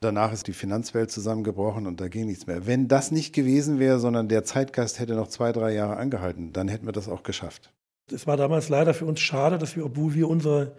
Danach 0.01 0.31
ist 0.31 0.47
die 0.47 0.53
Finanzwelt 0.53 1.11
zusammengebrochen 1.11 1.87
und 1.87 1.99
da 1.99 2.09
ging 2.09 2.27
nichts 2.27 2.47
mehr. 2.47 2.67
Wenn 2.67 2.89
das 2.89 3.13
nicht 3.13 3.35
gewesen 3.35 3.79
wäre, 3.79 3.99
sondern 3.99 4.29
der 4.29 4.45
Zeitgeist 4.45 4.99
hätte 4.99 5.15
noch 5.15 5.29
zwei, 5.29 5.53
drei 5.53 5.73
Jahre 5.73 5.97
angehalten, 5.97 6.53
dann 6.53 6.69
hätten 6.69 6.85
wir 6.85 6.93
das 6.93 7.09
auch 7.09 7.23
geschafft. 7.23 7.73
Es 8.13 8.27
war 8.27 8.37
damals 8.37 8.69
leider 8.69 8.93
für 8.93 9.07
uns 9.07 9.21
schade, 9.21 9.57
dass 9.57 9.75
wir, 9.75 9.87
obwohl 9.87 10.13
wir 10.13 10.29
unsere 10.29 10.77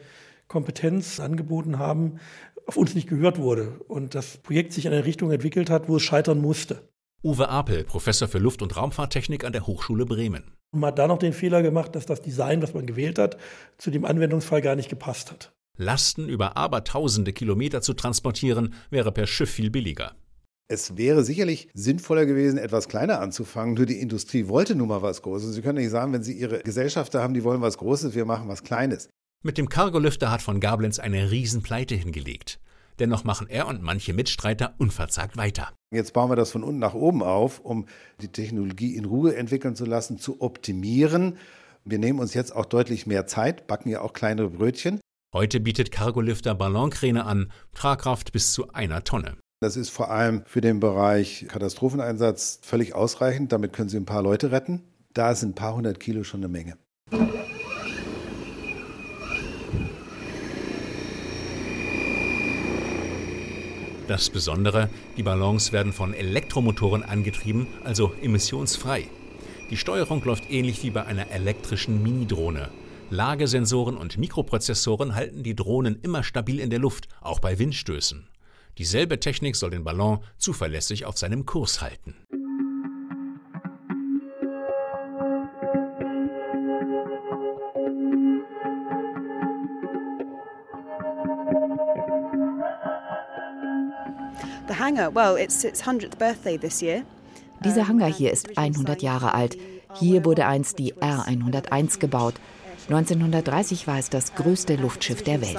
Kompetenz 0.48 1.20
angeboten 1.20 1.80
haben, 1.80 2.20
auf 2.68 2.78
uns 2.78 2.94
nicht 2.94 3.08
gehört 3.08 3.40
wurde 3.40 3.80
und 3.88 4.14
das 4.14 4.38
Projekt 4.38 4.74
sich 4.74 4.86
in 4.86 4.94
eine 4.94 5.06
Richtung 5.06 5.32
entwickelt 5.32 5.70
hat, 5.70 5.88
wo 5.90 5.96
es 5.96 6.04
scheitern 6.04 6.40
musste. 6.40 6.88
Uwe 7.24 7.50
Apel, 7.50 7.84
Professor 7.84 8.28
für 8.28 8.38
Luft- 8.38 8.62
und 8.62 8.78
Raumfahrttechnik 8.78 9.44
an 9.44 9.54
der 9.54 9.66
Hochschule 9.66 10.06
Bremen. 10.06 10.52
Und 10.72 10.82
man 10.82 10.90
hat 10.90 11.00
da 11.00 11.08
noch 11.08 11.18
den 11.18 11.34
Fehler 11.34 11.64
gemacht, 11.64 11.96
dass 11.96 12.06
das 12.06 12.22
Design, 12.22 12.62
was 12.62 12.74
man 12.74 12.86
gewählt 12.86 13.18
hat, 13.18 13.38
zu 13.78 13.90
dem 13.90 14.06
Anwendungsfall 14.06 14.62
gar 14.62 14.76
nicht 14.76 14.90
gepasst 14.90 15.32
hat. 15.32 15.52
Lasten 15.78 16.28
über 16.28 16.58
abertausende 16.58 17.34
Kilometer 17.34 17.82
zu 17.82 17.94
transportieren, 17.94 18.74
wäre 18.90 19.12
per 19.12 19.28
Schiff 19.28 19.50
viel 19.50 19.70
billiger. 19.70 20.14
Es 20.70 20.98
wäre 20.98 21.24
sicherlich 21.24 21.70
sinnvoller 21.74 22.26
gewesen, 22.26 22.58
etwas 22.58 22.90
kleiner 22.90 23.22
anzufangen. 23.22 23.76
Nur 23.76 23.86
die 23.86 24.02
Industrie 24.02 24.48
wollte 24.50 24.76
nun 24.76 24.90
mal 24.90 25.02
was 25.02 25.22
Großes. 25.22 25.56
Sie 25.56 25.62
können 25.62 25.78
nicht 25.78 25.92
sagen, 25.92 26.12
wenn 26.12 26.24
Sie 26.24 26.34
Ihre 26.34 26.60
Gesellschafter 26.60 27.22
haben, 27.22 27.34
die 27.34 27.44
wollen 27.44 27.62
was 27.62 27.78
Großes, 27.78 28.16
wir 28.16 28.26
machen 28.26 28.50
was 28.50 28.64
Kleines. 28.64 29.10
Mit 29.44 29.58
dem 29.58 29.70
Cargolüfter 29.70 30.32
hat 30.32 30.42
von 30.42 30.60
Gablenz 30.60 30.98
eine 30.98 31.30
Riesenpleite 31.30 31.96
hingelegt. 31.96 32.60
Dennoch 33.00 33.24
machen 33.24 33.48
er 33.48 33.68
und 33.68 33.84
manche 33.84 34.14
Mitstreiter 34.14 34.74
unverzagt 34.80 35.38
weiter. 35.38 35.72
Jetzt 35.94 36.14
bauen 36.14 36.32
wir 36.32 36.36
das 36.36 36.52
von 36.52 36.64
unten 36.64 36.80
nach 36.80 36.96
oben 36.96 37.22
auf, 37.22 37.60
um 37.60 37.86
die 38.20 38.32
Technologie 38.32 38.96
in 38.96 39.06
Ruhe 39.06 39.36
entwickeln 39.36 39.76
zu 39.76 39.86
lassen, 39.86 40.18
zu 40.18 40.42
optimieren. 40.42 41.38
Wir 41.86 42.00
nehmen 42.00 42.20
uns 42.20 42.34
jetzt 42.34 42.56
auch 42.56 42.66
deutlich 42.66 43.06
mehr 43.06 43.28
Zeit, 43.28 43.68
backen 43.68 43.90
ja 43.90 44.02
auch 44.02 44.14
kleinere 44.14 44.50
Brötchen. 44.50 45.00
Heute 45.34 45.60
bietet 45.60 45.92
Cargolifter 45.92 46.56
Ballonkräne 46.56 47.26
an, 47.26 47.52
Tragkraft 47.76 48.32
bis 48.32 48.54
zu 48.54 48.74
einer 48.74 49.04
Tonne. 49.04 49.38
Das 49.62 49.78
ist 49.78 49.90
vor 49.90 50.10
allem 50.10 50.44
für 50.46 50.62
den 50.62 50.80
Bereich 50.80 51.46
Katastropheneinsatz 51.48 52.60
völlig 52.64 52.96
ausreichend. 52.96 53.52
Damit 53.52 53.74
können 53.74 53.90
Sie 53.90 53.98
ein 53.98 54.06
paar 54.06 54.24
Leute 54.24 54.52
retten. 54.52 54.82
Da 55.14 55.36
sind 55.36 55.52
ein 55.52 55.56
paar 55.56 55.76
hundert 55.76 56.00
Kilo 56.00 56.24
schon 56.24 56.40
eine 56.40 56.48
Menge. 56.48 56.78
Das 64.08 64.30
Besondere, 64.30 64.90
die 65.18 65.24
Ballons 65.24 65.74
werden 65.74 65.92
von 65.92 66.14
Elektromotoren 66.14 67.04
angetrieben, 67.04 67.68
also 67.84 68.14
emissionsfrei. 68.22 69.10
Die 69.70 69.76
Steuerung 69.76 70.24
läuft 70.24 70.50
ähnlich 70.50 70.82
wie 70.84 70.92
bei 70.92 71.06
einer 71.06 71.30
elektrischen 71.30 72.02
Minidrohne. 72.02 72.70
Lagesensoren 73.10 73.98
und 73.98 74.18
Mikroprozessoren 74.18 75.14
halten 75.14 75.44
die 75.44 75.56
Drohnen 75.56 76.00
immer 76.04 76.24
stabil 76.24 76.62
in 76.62 76.70
der 76.70 76.80
Luft, 76.80 77.10
auch 77.20 77.42
bei 77.42 77.60
Windstößen. 77.60 78.30
Dieselbe 78.78 79.20
Technik 79.20 79.58
soll 79.58 79.72
den 79.72 79.84
Ballon 79.84 80.20
zuverlässig 80.38 81.04
auf 81.04 81.18
seinem 81.18 81.46
Kurs 81.46 81.82
halten. 81.82 82.16
Dieser 97.62 97.90
Hangar 97.90 98.10
hier 98.10 98.32
ist 98.32 98.58
100 98.58 99.02
Jahre 99.02 99.34
alt. 99.34 99.58
Hier 99.96 100.24
wurde 100.24 100.46
einst 100.46 100.80
die 100.80 100.94
R101 100.94 102.00
gebaut. 102.00 102.36
1930 102.88 103.86
war 103.86 104.00
es 104.00 104.10
das 104.10 104.34
größte 104.36 104.78
Luftschiff 104.78 105.24
der 105.24 105.42
Welt. 105.42 105.58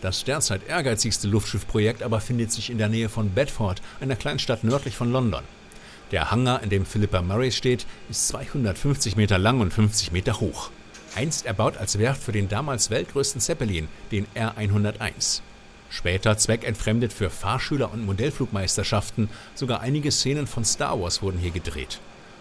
Das 0.00 0.24
derzeit 0.24 0.66
ehrgeizigste 0.66 1.28
Luftschiffprojekt 1.28 2.02
aber 2.02 2.22
findet 2.22 2.52
sich 2.52 2.70
in 2.70 2.78
der 2.78 2.88
Nähe 2.88 3.10
von 3.10 3.28
Bedford, 3.28 3.82
einer 4.00 4.16
Kleinstadt 4.16 4.64
nördlich 4.64 4.96
von 4.96 5.12
London. 5.12 5.42
Der 6.12 6.30
Hangar, 6.30 6.62
in 6.62 6.70
dem 6.70 6.86
Philippa 6.86 7.20
Murray 7.20 7.52
steht, 7.52 7.84
ist 8.08 8.28
250 8.28 9.16
Meter 9.16 9.36
lang 9.36 9.60
und 9.60 9.74
50 9.74 10.12
Meter 10.12 10.40
hoch 10.40 10.70
einst 11.16 11.46
erbaut 11.46 11.76
als 11.76 11.98
Werft 11.98 12.22
für 12.22 12.32
den 12.32 12.48
damals 12.48 12.90
weltgrößten 12.90 13.40
Zeppelin, 13.40 13.88
den 14.12 14.26
R101. 14.34 15.40
Später 15.88 16.36
zweckentfremdet 16.36 17.12
für 17.12 17.30
Fahrschüler 17.30 17.92
und 17.92 18.04
Modellflugmeisterschaften, 18.04 19.30
sogar 19.54 19.80
einige 19.80 20.12
Szenen 20.12 20.46
von 20.46 20.64
Star 20.64 21.00
Wars 21.00 21.22
wurden 21.22 21.38
hier 21.38 21.52
gedreht. 21.52 22.00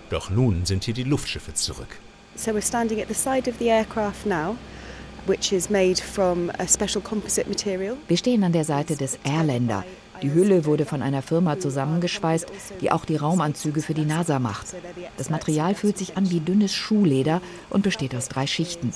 Doch 0.10 0.30
nun 0.30 0.66
sind 0.66 0.84
hier 0.84 0.94
die 0.94 1.04
Luftschiffe 1.04 1.54
zurück. 1.54 2.00
So 2.36 2.52
we're 2.52 2.62
standing 2.62 3.02
at 3.02 3.08
the 3.08 3.14
side 3.14 3.50
of 3.50 3.56
the 3.60 3.68
aircraft 3.68 4.26
now. 4.26 4.58
Wir 5.28 5.38
stehen 8.18 8.44
an 8.44 8.52
der 8.52 8.64
Seite 8.64 8.96
des 8.96 9.18
Airlander, 9.24 9.84
die 10.22 10.34
Hülle 10.34 10.66
wurde 10.66 10.86
von 10.86 11.02
einer 11.02 11.22
Firma 11.22 11.60
zusammengeschweißt, 11.60 12.48
die 12.82 12.92
auch 12.92 13.06
die 13.06 13.16
Raumanzüge 13.16 13.82
für 13.82 13.94
die 13.94 14.06
NASA 14.06 14.40
macht. 14.40 14.68
Das 15.18 15.30
Material 15.30 15.76
fühlt 15.76 15.98
sich 15.98 16.18
an 16.18 16.30
wie 16.30 16.40
dünnes 16.40 16.74
Schuhleder 16.74 17.42
und 17.70 17.84
besteht 17.84 18.16
aus 18.16 18.30
drei 18.30 18.48
Schichten. 18.48 18.92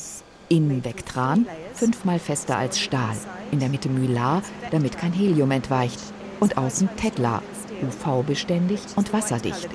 Innen 0.47 0.83
Vectran, 0.83 1.45
fünfmal 1.73 2.19
fester 2.19 2.57
als 2.57 2.79
Stahl. 2.79 3.15
In 3.51 3.59
der 3.59 3.69
Mitte 3.69 3.89
Mylar, 3.89 4.41
damit 4.71 4.97
kein 4.97 5.13
Helium 5.13 5.51
entweicht. 5.51 5.99
Und 6.39 6.57
außen 6.57 6.89
Tedlar, 6.95 7.43
UV-beständig 7.83 8.79
und 8.95 9.11
wasserdicht. 9.13 9.67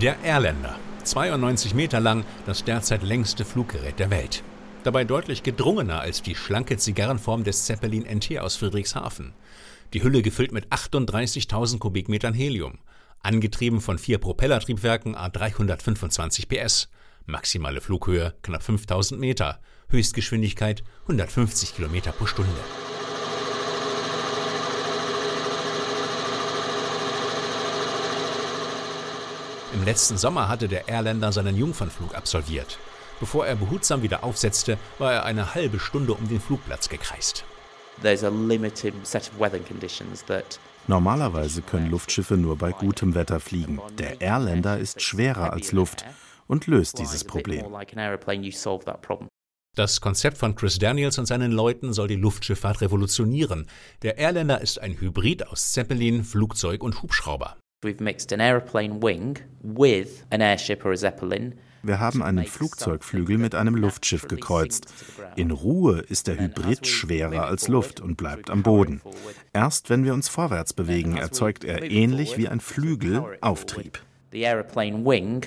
Der 0.00 0.16
Airlander. 0.22 0.76
92 1.04 1.74
Meter 1.74 2.00
lang, 2.00 2.24
das 2.46 2.64
derzeit 2.64 3.02
längste 3.02 3.44
Fluggerät 3.44 3.98
der 3.98 4.10
Welt. 4.10 4.42
Dabei 4.84 5.04
deutlich 5.04 5.42
gedrungener 5.42 6.00
als 6.00 6.22
die 6.22 6.34
schlanke 6.34 6.76
Zigarrenform 6.76 7.44
des 7.44 7.64
Zeppelin 7.64 8.04
NT 8.04 8.38
aus 8.38 8.56
Friedrichshafen. 8.56 9.32
Die 9.94 10.02
Hülle 10.02 10.22
gefüllt 10.22 10.52
mit 10.52 10.66
38.000 10.68 11.78
Kubikmetern 11.78 12.34
Helium. 12.34 12.78
Angetrieben 13.20 13.80
von 13.80 13.98
vier 13.98 14.18
Propellertriebwerken 14.18 15.16
A325 15.16 16.48
PS. 16.48 16.88
Maximale 17.26 17.80
Flughöhe 17.80 18.34
knapp 18.42 18.62
5000 18.62 19.18
Meter. 19.18 19.60
Höchstgeschwindigkeit 19.88 20.84
150 21.02 21.76
Kilometer 21.76 22.12
pro 22.12 22.26
Stunde. 22.26 22.50
Im 29.74 29.84
letzten 29.84 30.16
Sommer 30.16 30.48
hatte 30.48 30.68
der 30.68 30.88
Airlander 30.88 31.32
seinen 31.32 31.56
Jungfernflug 31.56 32.14
absolviert. 32.14 32.78
Bevor 33.18 33.44
er 33.44 33.56
behutsam 33.56 34.02
wieder 34.02 34.22
aufsetzte, 34.22 34.78
war 34.98 35.12
er 35.12 35.24
eine 35.24 35.54
halbe 35.56 35.80
Stunde 35.80 36.14
um 36.14 36.28
den 36.28 36.40
Flugplatz 36.40 36.88
gekreist. 36.88 37.44
Normalerweise 40.86 41.62
können 41.62 41.90
Luftschiffe 41.90 42.36
nur 42.36 42.56
bei 42.56 42.70
gutem 42.70 43.16
Wetter 43.16 43.40
fliegen. 43.40 43.80
Der 43.98 44.20
Airlander 44.20 44.78
ist 44.78 45.02
schwerer 45.02 45.52
als 45.52 45.72
Luft 45.72 46.04
und 46.46 46.68
löst 46.68 46.98
dieses 46.98 47.24
Problem. 47.24 47.66
Das 49.74 50.00
Konzept 50.00 50.38
von 50.38 50.54
Chris 50.54 50.78
Daniels 50.78 51.18
und 51.18 51.26
seinen 51.26 51.50
Leuten 51.50 51.92
soll 51.92 52.06
die 52.06 52.14
Luftschifffahrt 52.14 52.80
revolutionieren. 52.80 53.66
Der 54.02 54.18
Airlander 54.18 54.60
ist 54.60 54.80
ein 54.80 55.00
Hybrid 55.00 55.48
aus 55.48 55.72
Zeppelin, 55.72 56.22
Flugzeug 56.22 56.84
und 56.84 57.02
Hubschrauber. 57.02 57.56
Wir 61.86 62.00
haben 62.00 62.22
einen 62.22 62.46
Flugzeugflügel 62.46 63.36
mit 63.36 63.54
einem 63.54 63.74
Luftschiff 63.74 64.26
gekreuzt. 64.26 64.86
In 65.36 65.50
Ruhe 65.50 65.98
ist 66.00 66.28
der 66.28 66.38
Hybrid 66.38 66.86
schwerer 66.86 67.44
als 67.44 67.68
Luft 67.68 68.00
und 68.00 68.16
bleibt 68.16 68.48
am 68.48 68.62
Boden. 68.62 69.02
Erst 69.52 69.90
wenn 69.90 70.04
wir 70.04 70.14
uns 70.14 70.28
vorwärts 70.28 70.72
bewegen, 70.72 71.18
erzeugt 71.18 71.62
er 71.62 71.82
ähnlich 71.82 72.38
wie 72.38 72.48
ein 72.48 72.60
Flügel 72.60 73.22
Auftrieb. 73.42 74.00
The 74.32 74.46
aeroplane 74.46 75.04
wing 75.04 75.42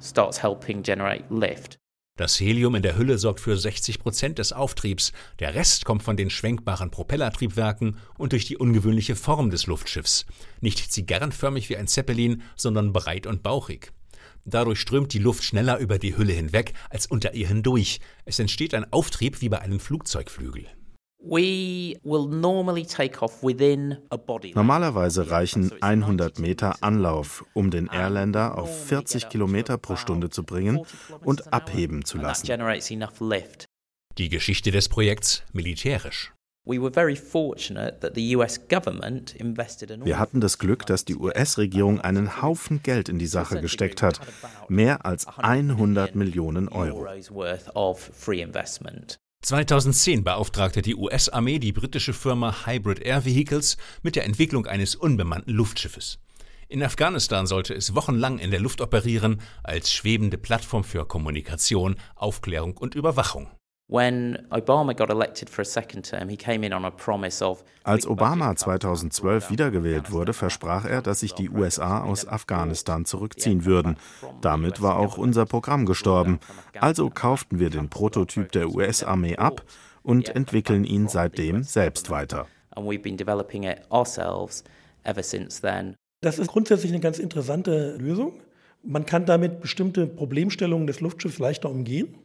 starts 0.00 0.42
helping 0.42 0.82
generate 0.82 1.24
lift. 1.30 1.78
Das 2.16 2.40
Helium 2.40 2.74
in 2.74 2.82
der 2.82 2.96
Hülle 2.96 3.18
sorgt 3.18 3.40
für 3.40 3.58
60 3.58 3.98
Prozent 3.98 4.38
des 4.38 4.54
Auftriebs. 4.54 5.12
Der 5.38 5.54
Rest 5.54 5.84
kommt 5.84 6.02
von 6.02 6.16
den 6.16 6.30
schwenkbaren 6.30 6.90
Propellertriebwerken 6.90 7.98
und 8.16 8.32
durch 8.32 8.46
die 8.46 8.56
ungewöhnliche 8.56 9.16
Form 9.16 9.50
des 9.50 9.66
Luftschiffs. 9.66 10.24
Nicht 10.62 10.90
zigarrenförmig 10.90 11.68
wie 11.68 11.76
ein 11.76 11.88
Zeppelin, 11.88 12.42
sondern 12.56 12.94
breit 12.94 13.26
und 13.26 13.42
bauchig. 13.42 13.92
Dadurch 14.46 14.80
strömt 14.80 15.12
die 15.12 15.18
Luft 15.18 15.44
schneller 15.44 15.76
über 15.78 15.98
die 15.98 16.16
Hülle 16.16 16.32
hinweg 16.32 16.72
als 16.88 17.06
unter 17.06 17.34
ihr 17.34 17.48
hindurch. 17.48 18.00
Es 18.24 18.38
entsteht 18.38 18.72
ein 18.72 18.90
Auftrieb 18.92 19.42
wie 19.42 19.50
bei 19.50 19.60
einem 19.60 19.80
Flugzeugflügel. 19.80 20.66
Normalerweise 24.54 25.30
reichen 25.30 25.72
100 25.80 26.38
Meter 26.38 26.76
Anlauf, 26.82 27.44
um 27.54 27.70
den 27.70 27.88
Airlander 27.88 28.56
auf 28.58 28.86
40 28.86 29.28
Kilometer 29.28 29.76
pro 29.78 29.96
Stunde 29.96 30.30
zu 30.30 30.44
bringen 30.44 30.86
und 31.24 31.52
abheben 31.52 32.04
zu 32.04 32.18
lassen. 32.18 32.46
Die 34.18 34.28
Geschichte 34.28 34.70
des 34.70 34.88
Projekts 34.88 35.42
militärisch. 35.52 36.32
Wir 40.04 40.18
hatten 40.18 40.40
das 40.40 40.58
Glück, 40.58 40.86
dass 40.86 41.04
die 41.04 41.14
US-Regierung 41.14 42.00
einen 42.00 42.42
Haufen 42.42 42.82
Geld 42.82 43.08
in 43.08 43.20
die 43.20 43.28
Sache 43.28 43.60
gesteckt 43.60 44.02
hat. 44.02 44.20
Mehr 44.68 45.06
als 45.06 45.28
100 45.28 46.16
Millionen 46.16 46.68
Euro. 46.68 47.06
2010 49.46 50.24
beauftragte 50.24 50.82
die 50.82 50.96
US-Armee 50.96 51.60
die 51.60 51.70
britische 51.70 52.12
Firma 52.12 52.66
Hybrid 52.66 52.98
Air 52.98 53.24
Vehicles 53.24 53.76
mit 54.02 54.16
der 54.16 54.24
Entwicklung 54.24 54.66
eines 54.66 54.96
unbemannten 54.96 55.54
Luftschiffes. 55.54 56.18
In 56.66 56.82
Afghanistan 56.82 57.46
sollte 57.46 57.72
es 57.72 57.94
wochenlang 57.94 58.40
in 58.40 58.50
der 58.50 58.58
Luft 58.58 58.80
operieren, 58.80 59.40
als 59.62 59.92
schwebende 59.92 60.36
Plattform 60.36 60.82
für 60.82 61.06
Kommunikation, 61.06 61.94
Aufklärung 62.16 62.76
und 62.76 62.96
Überwachung. 62.96 63.48
Als 67.84 68.06
Obama 68.08 68.56
2012 68.56 69.50
wiedergewählt 69.50 70.10
wurde, 70.10 70.32
versprach 70.32 70.84
er, 70.84 71.02
dass 71.02 71.20
sich 71.20 71.34
die 71.34 71.50
USA 71.50 72.02
aus 72.02 72.26
Afghanistan 72.26 73.04
zurückziehen 73.04 73.64
würden. 73.64 73.96
Damit 74.40 74.82
war 74.82 74.96
auch 74.96 75.18
unser 75.18 75.46
Programm 75.46 75.86
gestorben. 75.86 76.40
Also 76.80 77.10
kauften 77.10 77.60
wir 77.60 77.70
den 77.70 77.88
Prototyp 77.88 78.50
der 78.50 78.70
US-Armee 78.70 79.36
ab 79.36 79.62
und 80.02 80.34
entwickeln 80.34 80.82
ihn 80.82 81.06
seitdem 81.06 81.62
selbst 81.62 82.10
weiter. 82.10 82.48
Das 86.22 86.40
ist 86.40 86.48
grundsätzlich 86.48 86.90
eine 86.90 87.00
ganz 87.00 87.20
interessante 87.20 87.96
Lösung. 87.98 88.42
Man 88.82 89.06
kann 89.06 89.26
damit 89.26 89.60
bestimmte 89.60 90.08
Problemstellungen 90.08 90.88
des 90.88 91.00
Luftschiffs 91.00 91.38
leichter 91.38 91.70
umgehen 91.70 92.16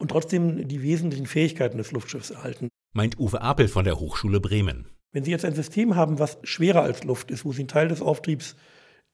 und 0.00 0.10
trotzdem 0.10 0.66
die 0.66 0.82
wesentlichen 0.82 1.26
Fähigkeiten 1.26 1.78
des 1.78 1.92
Luftschiffs 1.92 2.30
erhalten. 2.30 2.68
Meint 2.92 3.20
Uwe 3.20 3.40
Apel 3.40 3.68
von 3.68 3.84
der 3.84 4.00
Hochschule 4.00 4.40
Bremen. 4.40 4.86
Wenn 5.12 5.24
Sie 5.24 5.30
jetzt 5.30 5.44
ein 5.44 5.54
System 5.54 5.94
haben, 5.94 6.18
was 6.18 6.38
schwerer 6.42 6.82
als 6.82 7.04
Luft 7.04 7.30
ist, 7.30 7.44
wo 7.44 7.52
Sie 7.52 7.60
einen 7.60 7.68
Teil 7.68 7.88
des 7.88 8.00
Auftriebs 8.00 8.56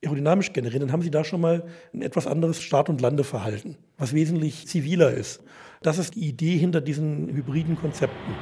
aerodynamisch 0.04 0.52
generieren, 0.52 0.82
dann 0.82 0.92
haben 0.92 1.02
Sie 1.02 1.10
da 1.10 1.24
schon 1.24 1.40
mal 1.40 1.66
ein 1.92 2.02
etwas 2.02 2.26
anderes 2.26 2.62
Start- 2.62 2.88
und 2.88 3.00
Landeverhalten, 3.00 3.76
was 3.98 4.12
wesentlich 4.12 4.66
ziviler 4.68 5.10
ist. 5.10 5.42
Das 5.82 5.98
ist 5.98 6.14
die 6.14 6.26
Idee 6.28 6.56
hinter 6.56 6.80
diesen 6.80 7.28
hybriden 7.28 7.76
Konzepten. 7.76 8.34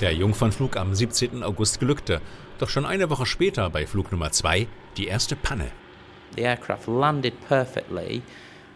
Der 0.00 0.12
Jungfernflug 0.12 0.76
am 0.76 0.94
17. 0.94 1.42
August 1.42 1.80
glückte, 1.80 2.20
doch 2.58 2.68
schon 2.68 2.86
eine 2.86 3.10
Woche 3.10 3.26
später 3.26 3.70
bei 3.70 3.86
Flug 3.86 4.12
Nummer 4.12 4.32
2 4.32 4.66
die 4.96 5.06
erste 5.06 5.36
Panne. 5.36 5.70
The 6.36 6.42
aircraft 6.42 6.86
landed 6.86 7.34
perfectly 7.48 8.22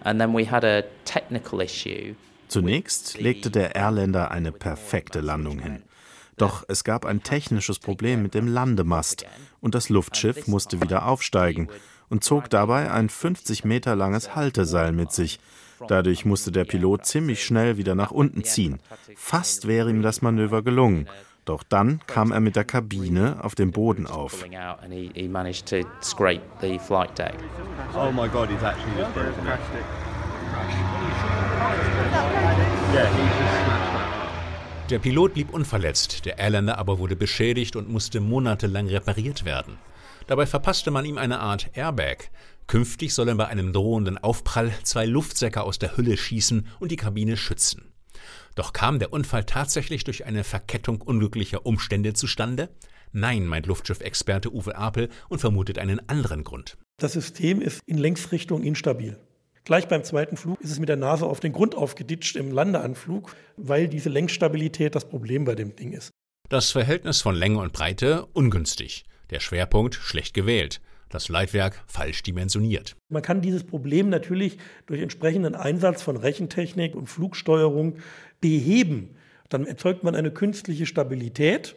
and 0.04 0.20
then 0.20 0.34
we 0.34 0.50
had 0.50 0.64
a 0.64 0.82
technical 1.04 1.60
issue. 1.60 2.14
Zunächst 2.48 3.20
legte 3.20 3.50
der 3.50 3.76
Airlander 3.76 4.30
eine 4.30 4.50
perfekte 4.52 5.20
Landung 5.20 5.60
hin. 5.60 5.82
Doch 6.36 6.64
es 6.68 6.84
gab 6.84 7.04
ein 7.04 7.22
technisches 7.22 7.78
Problem 7.78 8.22
mit 8.22 8.34
dem 8.34 8.48
Landemast 8.48 9.26
und 9.60 9.74
das 9.74 9.88
Luftschiff 9.88 10.46
musste 10.46 10.80
wieder 10.80 11.06
aufsteigen 11.06 11.68
und 12.08 12.24
zog 12.24 12.50
dabei 12.50 12.90
ein 12.90 13.08
50 13.08 13.64
Meter 13.64 13.94
langes 13.94 14.34
Halteseil 14.34 14.92
mit 14.92 15.12
sich. 15.12 15.38
Dadurch 15.86 16.24
musste 16.24 16.50
der 16.50 16.64
Pilot 16.64 17.06
ziemlich 17.06 17.44
schnell 17.44 17.76
wieder 17.76 17.94
nach 17.94 18.10
unten 18.10 18.42
ziehen. 18.42 18.80
Fast 19.16 19.66
wäre 19.68 19.90
ihm 19.90 20.02
das 20.02 20.22
Manöver 20.22 20.62
gelungen. 20.62 21.08
Doch 21.44 21.62
dann 21.62 22.00
kam 22.06 22.32
er 22.32 22.40
mit 22.40 22.56
der 22.56 22.64
Kabine 22.64 23.42
auf 23.42 23.54
dem 23.54 23.70
Boden 23.72 24.06
auf. 24.06 24.44
Oh 27.94 28.12
my 28.12 28.28
God, 28.28 28.48
he's 28.50 28.62
actually 28.62 28.96
just 28.96 29.14
broken 29.14 29.46
it. 29.46 29.54
Yeah, 32.92 33.06
he's 33.06 33.38
just 33.38 33.80
der 34.90 34.98
Pilot 34.98 35.34
blieb 35.34 35.54
unverletzt, 35.54 36.24
der 36.24 36.40
Airlander 36.40 36.76
aber 36.76 36.98
wurde 36.98 37.14
beschädigt 37.14 37.76
und 37.76 37.88
musste 37.88 38.18
monatelang 38.18 38.88
repariert 38.88 39.44
werden. 39.44 39.78
Dabei 40.26 40.46
verpasste 40.46 40.90
man 40.90 41.04
ihm 41.04 41.16
eine 41.16 41.38
Art 41.38 41.70
Airbag. 41.74 42.30
Künftig 42.66 43.14
sollen 43.14 43.36
bei 43.36 43.46
einem 43.46 43.72
drohenden 43.72 44.18
Aufprall 44.18 44.72
zwei 44.82 45.06
Luftsäcke 45.06 45.62
aus 45.62 45.78
der 45.78 45.96
Hülle 45.96 46.16
schießen 46.16 46.66
und 46.80 46.90
die 46.90 46.96
Kabine 46.96 47.36
schützen. 47.36 47.89
Doch 48.60 48.74
kam 48.74 48.98
der 48.98 49.10
Unfall 49.10 49.44
tatsächlich 49.44 50.04
durch 50.04 50.26
eine 50.26 50.44
Verkettung 50.44 51.00
unglücklicher 51.00 51.64
Umstände 51.64 52.12
zustande? 52.12 52.68
Nein, 53.10 53.46
meint 53.46 53.64
Luftschiffexperte 53.64 54.52
Uwe 54.52 54.76
Apel 54.76 55.08
und 55.30 55.38
vermutet 55.38 55.78
einen 55.78 56.06
anderen 56.10 56.44
Grund. 56.44 56.76
Das 56.98 57.14
System 57.14 57.62
ist 57.62 57.80
in 57.86 57.96
Längsrichtung 57.96 58.62
instabil. 58.62 59.16
Gleich 59.64 59.88
beim 59.88 60.04
zweiten 60.04 60.36
Flug 60.36 60.60
ist 60.60 60.72
es 60.72 60.78
mit 60.78 60.90
der 60.90 60.98
Nase 60.98 61.24
auf 61.24 61.40
den 61.40 61.54
Grund 61.54 61.74
aufgeditscht 61.74 62.36
im 62.36 62.52
Landeanflug, 62.52 63.34
weil 63.56 63.88
diese 63.88 64.10
Längsstabilität 64.10 64.94
das 64.94 65.08
Problem 65.08 65.46
bei 65.46 65.54
dem 65.54 65.74
Ding 65.74 65.92
ist. 65.92 66.10
Das 66.50 66.70
Verhältnis 66.70 67.22
von 67.22 67.34
Länge 67.34 67.60
und 67.60 67.72
Breite 67.72 68.26
ungünstig, 68.34 69.04
der 69.30 69.40
Schwerpunkt 69.40 69.94
schlecht 69.94 70.34
gewählt, 70.34 70.82
das 71.10 71.28
Leitwerk 71.28 71.82
falsch 71.86 72.22
dimensioniert. 72.22 72.96
Man 73.10 73.22
kann 73.22 73.42
dieses 73.42 73.64
Problem 73.64 74.08
natürlich 74.08 74.58
durch 74.86 75.00
entsprechenden 75.00 75.54
Einsatz 75.54 76.02
von 76.02 76.16
Rechentechnik 76.16 76.94
und 76.94 77.08
Flugsteuerung 77.08 77.96
beheben. 78.40 79.16
Dann 79.48 79.66
erzeugt 79.66 80.04
man 80.04 80.14
eine 80.14 80.30
künstliche 80.30 80.86
Stabilität. 80.86 81.76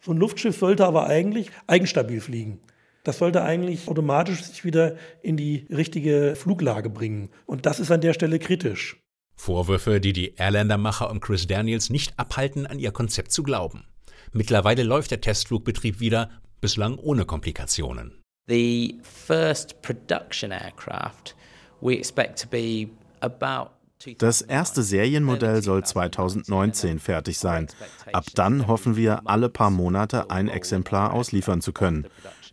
So 0.00 0.12
ein 0.12 0.18
Luftschiff 0.18 0.58
sollte 0.58 0.86
aber 0.86 1.06
eigentlich 1.06 1.50
eigenstabil 1.66 2.20
fliegen. 2.20 2.60
Das 3.04 3.18
sollte 3.18 3.42
eigentlich 3.42 3.88
automatisch 3.88 4.42
sich 4.42 4.64
wieder 4.64 4.96
in 5.22 5.36
die 5.36 5.66
richtige 5.70 6.34
Fluglage 6.36 6.90
bringen. 6.90 7.30
Und 7.46 7.66
das 7.66 7.80
ist 7.80 7.90
an 7.90 8.00
der 8.00 8.14
Stelle 8.14 8.38
kritisch. 8.38 8.96
Vorwürfe, 9.34 10.00
die 10.00 10.12
die 10.12 10.34
Airlander-Macher 10.36 11.10
um 11.10 11.20
Chris 11.20 11.46
Daniels 11.46 11.90
nicht 11.90 12.18
abhalten, 12.18 12.66
an 12.66 12.78
ihr 12.78 12.92
Konzept 12.92 13.32
zu 13.32 13.42
glauben. 13.42 13.84
Mittlerweile 14.32 14.84
läuft 14.84 15.10
der 15.10 15.20
Testflugbetrieb 15.20 15.98
wieder, 15.98 16.30
bislang 16.60 16.96
ohne 16.98 17.24
Komplikationen. 17.24 18.22
The 18.48 19.00
first 19.02 19.82
production 19.82 20.52
aircraft 20.52 21.34
we 21.82 21.94
expect 21.94 22.38
to 22.38 22.48
be 22.48 22.90
about 23.20 23.70
das 24.18 24.42
erste 24.42 24.82
Serienmodell 24.82 25.62
soll 25.62 25.84
2019 25.84 26.98
fertig 26.98 27.38
sein. 27.38 27.68
Ab 28.12 28.26
dann 28.34 28.66
hoffen 28.66 28.96
wir, 28.96 29.22
alle 29.26 29.48
paar 29.48 29.70
Monate 29.70 30.30
ein 30.30 30.48
Exemplar 30.48 31.12
ausliefern 31.12 31.60
zu 31.60 31.72
können. 31.72 32.06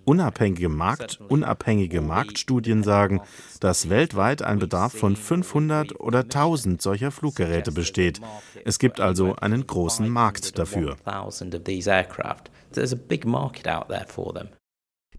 Unabhängige, 0.06 0.70
Markt, 0.70 1.20
unabhängige 1.28 2.02
Marktstudien 2.02 2.84
sagen, 2.84 3.22
dass 3.60 3.90
weltweit 3.90 4.42
ein 4.42 4.60
Bedarf 4.60 4.94
von 4.94 5.16
500 5.16 6.00
oder 6.00 6.22
1000 6.22 6.82
solcher 6.82 7.12
Fluggeräte 7.12 7.72
besteht. 7.72 8.22
Es 8.66 8.80
gibt 8.80 9.00
also 9.00 9.36
einen 9.36 9.68
großen 9.68 10.10
Markt 10.10 10.58
dafür. 10.58 10.98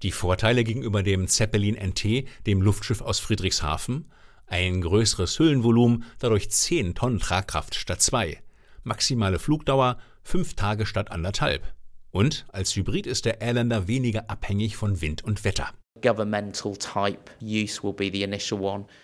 Die 0.03 0.13
Vorteile 0.13 0.65
gegenüber 0.65 1.03
dem 1.03 1.29
Zeppelin 1.29 1.77
NT, 1.77 2.25
dem 2.47 2.63
Luftschiff 2.63 3.03
aus 3.03 3.21
Friedrichshafen? 3.21 4.11
Ein 4.51 4.81
größeres 4.81 5.39
Hüllenvolumen, 5.39 6.03
dadurch 6.19 6.51
10 6.51 6.97
Tonnen 6.97 7.21
Tragkraft 7.21 7.77
statt 7.77 8.03
2. 8.03 8.43
Maximale 8.83 9.39
Flugdauer 9.39 9.99
5 10.25 10.55
Tage 10.55 10.87
statt 10.87 11.13
anderthalb. 11.13 11.73
Und 12.11 12.47
als 12.49 12.75
Hybrid 12.75 13.07
ist 13.07 13.27
der 13.27 13.41
Airlander 13.41 13.87
weniger 13.87 14.29
abhängig 14.29 14.77
von 14.77 15.01
Wind 15.01 15.23
und 15.23 15.45
Wetter. 15.45 15.73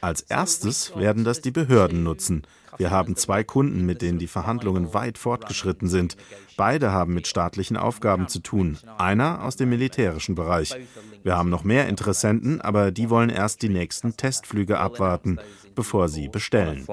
Als 0.00 0.22
erstes 0.22 0.96
werden 0.96 1.24
das 1.24 1.40
die 1.40 1.50
Behörden 1.50 2.02
nutzen. 2.02 2.42
Wir 2.78 2.90
haben 2.90 3.16
zwei 3.16 3.42
Kunden, 3.44 3.86
mit 3.86 4.02
denen 4.02 4.18
die 4.18 4.26
Verhandlungen 4.26 4.92
weit 4.92 5.18
fortgeschritten 5.18 5.88
sind. 5.88 6.16
Beide 6.56 6.92
haben 6.92 7.14
mit 7.14 7.26
staatlichen 7.26 7.76
Aufgaben 7.76 8.28
zu 8.28 8.40
tun. 8.40 8.78
Einer 8.98 9.44
aus 9.44 9.56
dem 9.56 9.70
militärischen 9.70 10.34
Bereich. 10.34 10.74
Wir 11.22 11.36
haben 11.36 11.50
noch 11.50 11.64
mehr 11.64 11.88
Interessenten, 11.88 12.60
aber 12.60 12.90
die 12.90 13.10
wollen 13.10 13.30
erst 13.30 13.62
die 13.62 13.68
nächsten 13.68 14.16
Testflüge 14.16 14.78
abwarten, 14.78 15.38
bevor 15.74 16.08
sie 16.08 16.28
bestellen. 16.28 16.86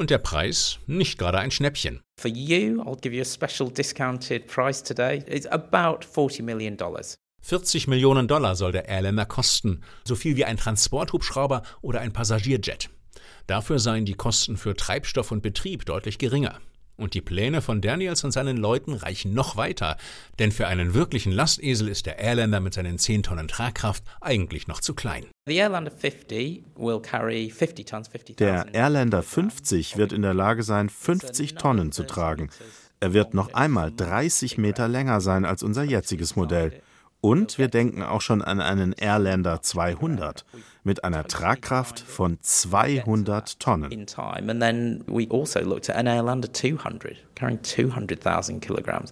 Und 0.00 0.08
der 0.08 0.16
Preis 0.16 0.78
nicht 0.86 1.18
gerade 1.18 1.38
ein 1.40 1.50
Schnäppchen. 1.50 2.00
For 2.18 2.30
you, 2.30 2.80
I'll 2.80 2.98
give 2.98 3.14
you 3.14 3.20
a 3.20 3.24
special 3.26 3.70
discounted 3.70 4.46
price 4.46 4.82
today. 4.82 5.22
It's 5.26 5.46
about 5.46 6.06
40 6.06 6.42
million 6.42 6.78
dollars. 6.78 7.18
40 7.42 7.86
Millionen 7.86 8.26
Dollar 8.26 8.56
soll 8.56 8.72
der 8.72 8.88
Airlander 8.88 9.26
kosten, 9.26 9.82
so 10.08 10.14
viel 10.14 10.36
wie 10.36 10.46
ein 10.46 10.56
Transporthubschrauber 10.56 11.64
oder 11.82 12.00
ein 12.00 12.14
Passagierjet. 12.14 12.88
Dafür 13.46 13.78
seien 13.78 14.06
die 14.06 14.14
Kosten 14.14 14.56
für 14.56 14.74
Treibstoff 14.74 15.32
und 15.32 15.42
Betrieb 15.42 15.84
deutlich 15.84 16.16
geringer. 16.16 16.60
Und 16.96 17.12
die 17.12 17.20
Pläne 17.20 17.60
von 17.60 17.82
Daniels 17.82 18.24
und 18.24 18.30
seinen 18.30 18.56
Leuten 18.56 18.94
reichen 18.94 19.34
noch 19.34 19.58
weiter, 19.58 19.98
denn 20.38 20.50
für 20.50 20.66
einen 20.66 20.94
wirklichen 20.94 21.32
Lastesel 21.32 21.88
ist 21.88 22.06
der 22.06 22.18
Airlander 22.18 22.60
mit 22.60 22.72
seinen 22.72 22.98
10 22.98 23.24
Tonnen 23.24 23.48
Tragkraft 23.48 24.02
eigentlich 24.22 24.66
noch 24.66 24.80
zu 24.80 24.94
klein. 24.94 25.26
Der 28.38 28.66
Airlander 28.72 29.22
50 29.22 29.96
wird 29.96 30.12
in 30.12 30.22
der 30.22 30.34
Lage 30.34 30.62
sein, 30.62 30.88
50 30.88 31.54
Tonnen 31.54 31.92
zu 31.92 32.06
tragen. 32.06 32.50
Er 33.00 33.14
wird 33.14 33.34
noch 33.34 33.54
einmal 33.54 33.90
30 33.90 34.58
Meter 34.58 34.86
länger 34.88 35.20
sein 35.20 35.44
als 35.44 35.62
unser 35.62 35.82
jetziges 35.82 36.36
Modell. 36.36 36.80
Und 37.22 37.58
wir 37.58 37.68
denken 37.68 38.02
auch 38.02 38.22
schon 38.22 38.40
an 38.42 38.60
einen 38.60 38.92
Airlander 38.92 39.60
200 39.60 40.44
mit 40.84 41.04
einer 41.04 41.24
Tragkraft 41.24 42.00
von 42.00 42.38
200 42.40 43.60
Tonnen. 43.60 44.06
And 44.48 44.60
then 44.60 45.04
we 45.06 45.26
also 45.30 45.60
looked 45.60 45.90
at 45.90 45.96
an 45.96 46.06
Airlander 46.06 46.52
200 46.52 47.16
carrying 47.34 47.62
200,000 47.62 48.60
kilograms. 48.60 49.10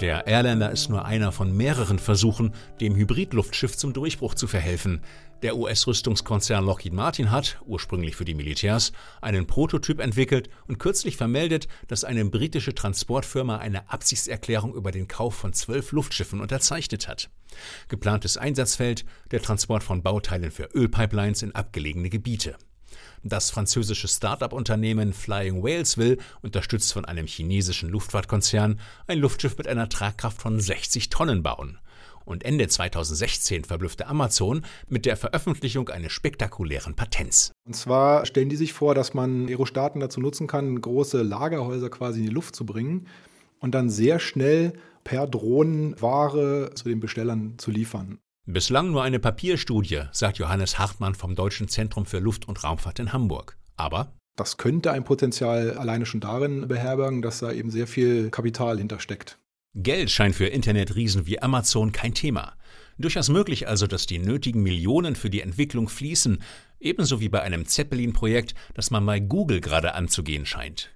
Der 0.00 0.28
Airlander 0.28 0.70
ist 0.70 0.88
nur 0.90 1.04
einer 1.04 1.32
von 1.32 1.56
mehreren 1.56 1.98
Versuchen, 1.98 2.54
dem 2.80 2.94
Hybridluftschiff 2.94 3.76
zum 3.76 3.92
Durchbruch 3.92 4.36
zu 4.36 4.46
verhelfen. 4.46 5.00
Der 5.42 5.56
US-Rüstungskonzern 5.56 6.64
Lockheed 6.64 6.92
Martin 6.92 7.32
hat, 7.32 7.60
ursprünglich 7.66 8.14
für 8.14 8.24
die 8.24 8.34
Militärs, 8.34 8.92
einen 9.20 9.48
Prototyp 9.48 9.98
entwickelt 9.98 10.50
und 10.68 10.78
kürzlich 10.78 11.16
vermeldet, 11.16 11.66
dass 11.88 12.04
eine 12.04 12.24
britische 12.24 12.76
Transportfirma 12.76 13.56
eine 13.56 13.90
Absichtserklärung 13.90 14.72
über 14.72 14.92
den 14.92 15.08
Kauf 15.08 15.34
von 15.34 15.52
zwölf 15.52 15.90
Luftschiffen 15.90 16.40
unterzeichnet 16.40 17.08
hat. 17.08 17.28
Geplantes 17.88 18.36
Einsatzfeld 18.36 19.04
der 19.32 19.42
Transport 19.42 19.82
von 19.82 20.04
Bauteilen 20.04 20.52
für 20.52 20.68
Ölpipelines 20.74 21.42
in 21.42 21.56
abgelegene 21.56 22.08
Gebiete. 22.08 22.56
Das 23.22 23.50
französische 23.50 24.08
Start-up-Unternehmen 24.08 25.12
Flying 25.12 25.62
Whales 25.62 25.98
will, 25.98 26.18
unterstützt 26.42 26.92
von 26.92 27.04
einem 27.04 27.26
chinesischen 27.26 27.88
Luftfahrtkonzern, 27.88 28.80
ein 29.06 29.18
Luftschiff 29.18 29.56
mit 29.58 29.68
einer 29.68 29.88
Tragkraft 29.88 30.40
von 30.40 30.60
60 30.60 31.08
Tonnen 31.08 31.42
bauen 31.42 31.78
und 32.28 32.44
Ende 32.44 32.68
2016 32.68 33.64
verblüffte 33.64 34.06
Amazon 34.06 34.62
mit 34.86 35.06
der 35.06 35.16
Veröffentlichung 35.16 35.88
eines 35.88 36.12
spektakulären 36.12 36.94
Patents. 36.94 37.52
Und 37.66 37.74
zwar 37.74 38.26
stellen 38.26 38.50
die 38.50 38.56
sich 38.56 38.74
vor, 38.74 38.94
dass 38.94 39.14
man 39.14 39.48
Aerostaten 39.48 40.00
dazu 40.00 40.20
nutzen 40.20 40.46
kann, 40.46 40.80
große 40.80 41.22
Lagerhäuser 41.22 41.88
quasi 41.88 42.20
in 42.20 42.26
die 42.26 42.32
Luft 42.32 42.54
zu 42.54 42.66
bringen 42.66 43.06
und 43.60 43.74
dann 43.74 43.88
sehr 43.88 44.18
schnell 44.18 44.74
per 45.04 45.26
Drohnen 45.26 46.00
Ware 46.02 46.72
zu 46.74 46.88
den 46.88 47.00
Bestellern 47.00 47.54
zu 47.56 47.70
liefern. 47.70 48.18
Bislang 48.50 48.92
nur 48.92 49.02
eine 49.02 49.18
Papierstudie, 49.18 50.04
sagt 50.10 50.38
Johannes 50.38 50.78
Hartmann 50.78 51.14
vom 51.14 51.34
Deutschen 51.34 51.68
Zentrum 51.68 52.06
für 52.06 52.18
Luft- 52.18 52.48
und 52.48 52.64
Raumfahrt 52.64 52.98
in 52.98 53.12
Hamburg. 53.12 53.58
Aber 53.76 54.14
das 54.36 54.56
könnte 54.56 54.90
ein 54.90 55.04
Potenzial 55.04 55.74
alleine 55.74 56.06
schon 56.06 56.20
darin 56.20 56.66
beherbergen, 56.66 57.20
dass 57.20 57.40
da 57.40 57.52
eben 57.52 57.70
sehr 57.70 57.86
viel 57.86 58.30
Kapital 58.30 58.78
hintersteckt. 58.78 59.38
Geld 59.74 60.10
scheint 60.10 60.34
für 60.34 60.46
Internetriesen 60.46 61.26
wie 61.26 61.42
Amazon 61.42 61.92
kein 61.92 62.14
Thema. 62.14 62.54
Durchaus 62.96 63.28
möglich 63.28 63.68
also, 63.68 63.86
dass 63.86 64.06
die 64.06 64.18
nötigen 64.18 64.62
Millionen 64.62 65.14
für 65.14 65.28
die 65.28 65.42
Entwicklung 65.42 65.90
fließen, 65.90 66.42
ebenso 66.80 67.20
wie 67.20 67.28
bei 67.28 67.42
einem 67.42 67.66
Zeppelin-Projekt, 67.66 68.54
das 68.72 68.90
man 68.90 69.04
bei 69.04 69.20
Google 69.20 69.60
gerade 69.60 69.92
anzugehen 69.92 70.46
scheint. 70.46 70.88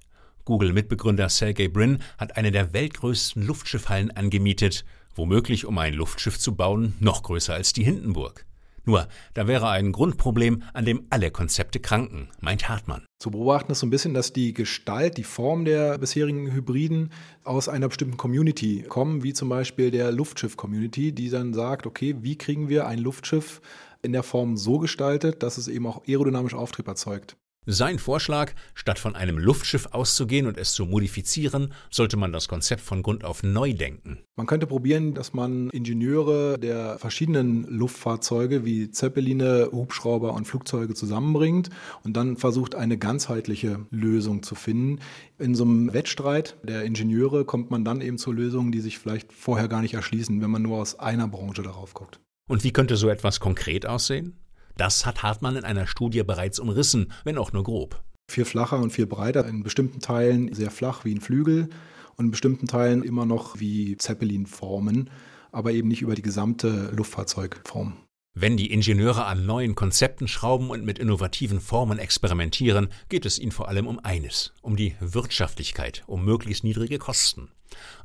Google-Mitbegründer 0.47 1.29
Sergey 1.29 1.69
Brin 1.69 1.99
hat 2.17 2.39
eine 2.39 2.51
der 2.51 2.73
weltgrößten 2.73 3.47
Luftschiffhallen 3.47 4.11
angemietet, 4.11 4.87
womöglich 5.15 5.67
um 5.67 5.79
ein 5.79 5.95
Luftschiff 5.95 6.39
zu 6.39 6.55
bauen, 6.55 6.95
noch 7.01 7.23
größer 7.23 7.55
als 7.55 7.73
die 7.73 7.85
Hindenburg. 7.85 8.47
Nur, 8.85 9.07
da 9.35 9.47
wäre 9.47 9.69
ein 9.69 9.93
Grundproblem, 9.93 10.65
an 10.73 10.85
dem 10.85 11.07
alle 11.09 11.31
Konzepte 11.31 11.79
kranken, 11.79 12.31
meint 12.41 12.69
Hartmann. 12.69 13.07
Zu 13.21 13.31
beobachten 13.31 13.71
ist 13.71 13.79
so 13.79 13.87
ein 13.87 13.91
bisschen, 13.91 14.13
dass 14.13 14.33
die 14.33 14.53
Gestalt, 14.53 15.19
die 15.19 15.23
Form 15.23 15.65
der 15.65 15.99
bisherigen 15.99 16.53
Hybriden 16.53 17.13
aus 17.45 17.69
einer 17.69 17.87
bestimmten 17.87 18.17
Community 18.17 18.85
kommen, 18.89 19.23
wie 19.23 19.35
zum 19.35 19.49
Beispiel 19.49 19.93
der 19.93 20.11
Luftschiff-Community, 20.11 21.13
die 21.13 21.31
dann 21.31 21.55
sagt, 21.55 21.87
okay, 21.87 22.17
wie 22.23 22.37
kriegen 22.37 22.69
wir 22.69 22.87
ein 22.89 22.99
Luftschiff 22.99 23.61
in 24.03 24.13
der 24.13 24.25
Form 24.25 24.57
so 24.57 24.79
gestaltet, 24.79 25.45
dass 25.45 25.59
es 25.59 25.69
eben 25.69 25.87
auch 25.87 26.03
aerodynamisch 26.09 26.55
Auftrieb 26.55 26.89
erzeugt. 26.89 27.37
Sein 27.65 28.01
Vorschlag, 28.01 28.55
statt 28.75 28.99
von 28.99 29.15
einem 29.15 29.39
Luftschiff 29.39 29.87
auszugehen 29.93 30.49
und 30.49 30.59
es 30.59 30.73
zu 30.73 30.85
modifizieren, 30.85 31.73
sollte 31.91 32.17
man 32.17 32.33
das 32.33 32.49
Konzept 32.49 32.83
von 32.83 33.05
Grund 33.05 33.23
auf 33.23 33.45
neu 33.45 33.73
denken. 33.73 34.19
Man 34.35 34.49
könnte 34.49 34.67
probieren, 34.67 35.15
dass 35.15 35.33
man 35.33 35.71
Ingenieure 35.71 36.59
der 36.59 36.99
verschiedenen 36.99 37.63
Luftfahrzeuge 37.69 38.65
wie 38.65 38.91
Zeppeline, 38.91 39.69
Hubschrauber 39.71 40.35
und 40.35 40.47
Flugzeuge 40.47 40.95
zusammenbringt 40.95 41.71
und 42.03 42.17
dann 42.17 42.37
versucht, 42.37 42.75
eine 42.75 42.99
ganzheitliche 42.99 43.87
Lösung 43.91 44.43
zu 44.43 44.57
finden. 44.57 44.99
In 45.39 45.55
so 45.55 45.63
einem 45.63 45.93
Wettstreit 45.93 46.57
der 46.65 46.83
Ingenieure 46.83 47.45
kommt 47.45 47.71
man 47.71 47.85
dann 47.85 48.01
eben 48.01 48.19
zu 48.19 48.33
Lösungen, 48.33 48.73
die 48.73 48.81
sich 48.81 48.99
vielleicht 48.99 49.33
vorher 49.33 49.69
gar 49.69 49.83
nicht 49.83 49.95
erschließen, 49.95 50.43
wenn 50.43 50.51
man 50.51 50.63
nur 50.63 50.79
aus 50.79 50.99
einer 50.99 51.29
Branche 51.29 51.63
darauf 51.63 51.95
guckt. 51.95 52.19
Und 52.49 52.65
wie 52.65 52.73
könnte 52.73 52.97
so 52.97 53.09
etwas 53.09 53.39
konkret 53.39 53.87
aussehen? 53.87 54.42
Das 54.77 55.07
hat 55.07 55.23
Hartmann 55.23 55.57
in 55.57 55.65
einer 55.65 55.87
Studie 55.87 56.23
bereits 56.23 56.59
umrissen, 56.59 57.13
wenn 57.25 57.39
auch 57.39 57.53
nur 57.53 57.65
grob. 57.65 58.03
Viel 58.31 58.45
flacher 58.45 58.79
und 58.79 58.91
viel 58.91 59.07
breiter, 59.07 59.47
in 59.47 59.63
bestimmten 59.63 60.01
Teilen 60.01 60.53
sehr 60.55 60.71
flach 60.71 61.05
wie 61.05 61.15
ein 61.15 61.21
Flügel 61.21 61.69
und 62.17 62.27
in 62.27 62.31
bestimmten 62.31 62.67
Teilen 62.67 63.03
immer 63.03 63.27
noch 63.27 63.61
wie 63.61 63.97
Zeppelin-Formen, 63.97 65.11
aber 65.51 65.73
eben 65.73 65.89
nicht 65.89 66.03
über 66.03 66.15
die 66.15 66.23
gesamte 66.23 66.91
Luftfahrzeugform. 66.97 67.95
Wenn 68.35 68.57
die 68.57 68.73
Ingenieure 68.73 69.27
an 69.27 69.45
neuen 69.45 69.75
Konzepten 69.75 70.27
schrauben 70.27 70.71
und 70.71 70.87
mit 70.87 70.99
innovativen 70.99 71.61
Formen 71.61 71.99
experimentieren, 71.99 72.89
geht 73.11 73.27
es 73.27 73.39
ihnen 73.39 73.53
vor 73.53 73.69
allem 73.69 73.87
um 73.87 73.99
eines, 73.99 74.55
um 74.63 74.75
die 74.75 74.97
Wirtschaftlichkeit, 75.01 76.03
um 76.07 76.25
möglichst 76.25 76.65
niedrige 76.65 76.99
Kosten. 76.99 77.51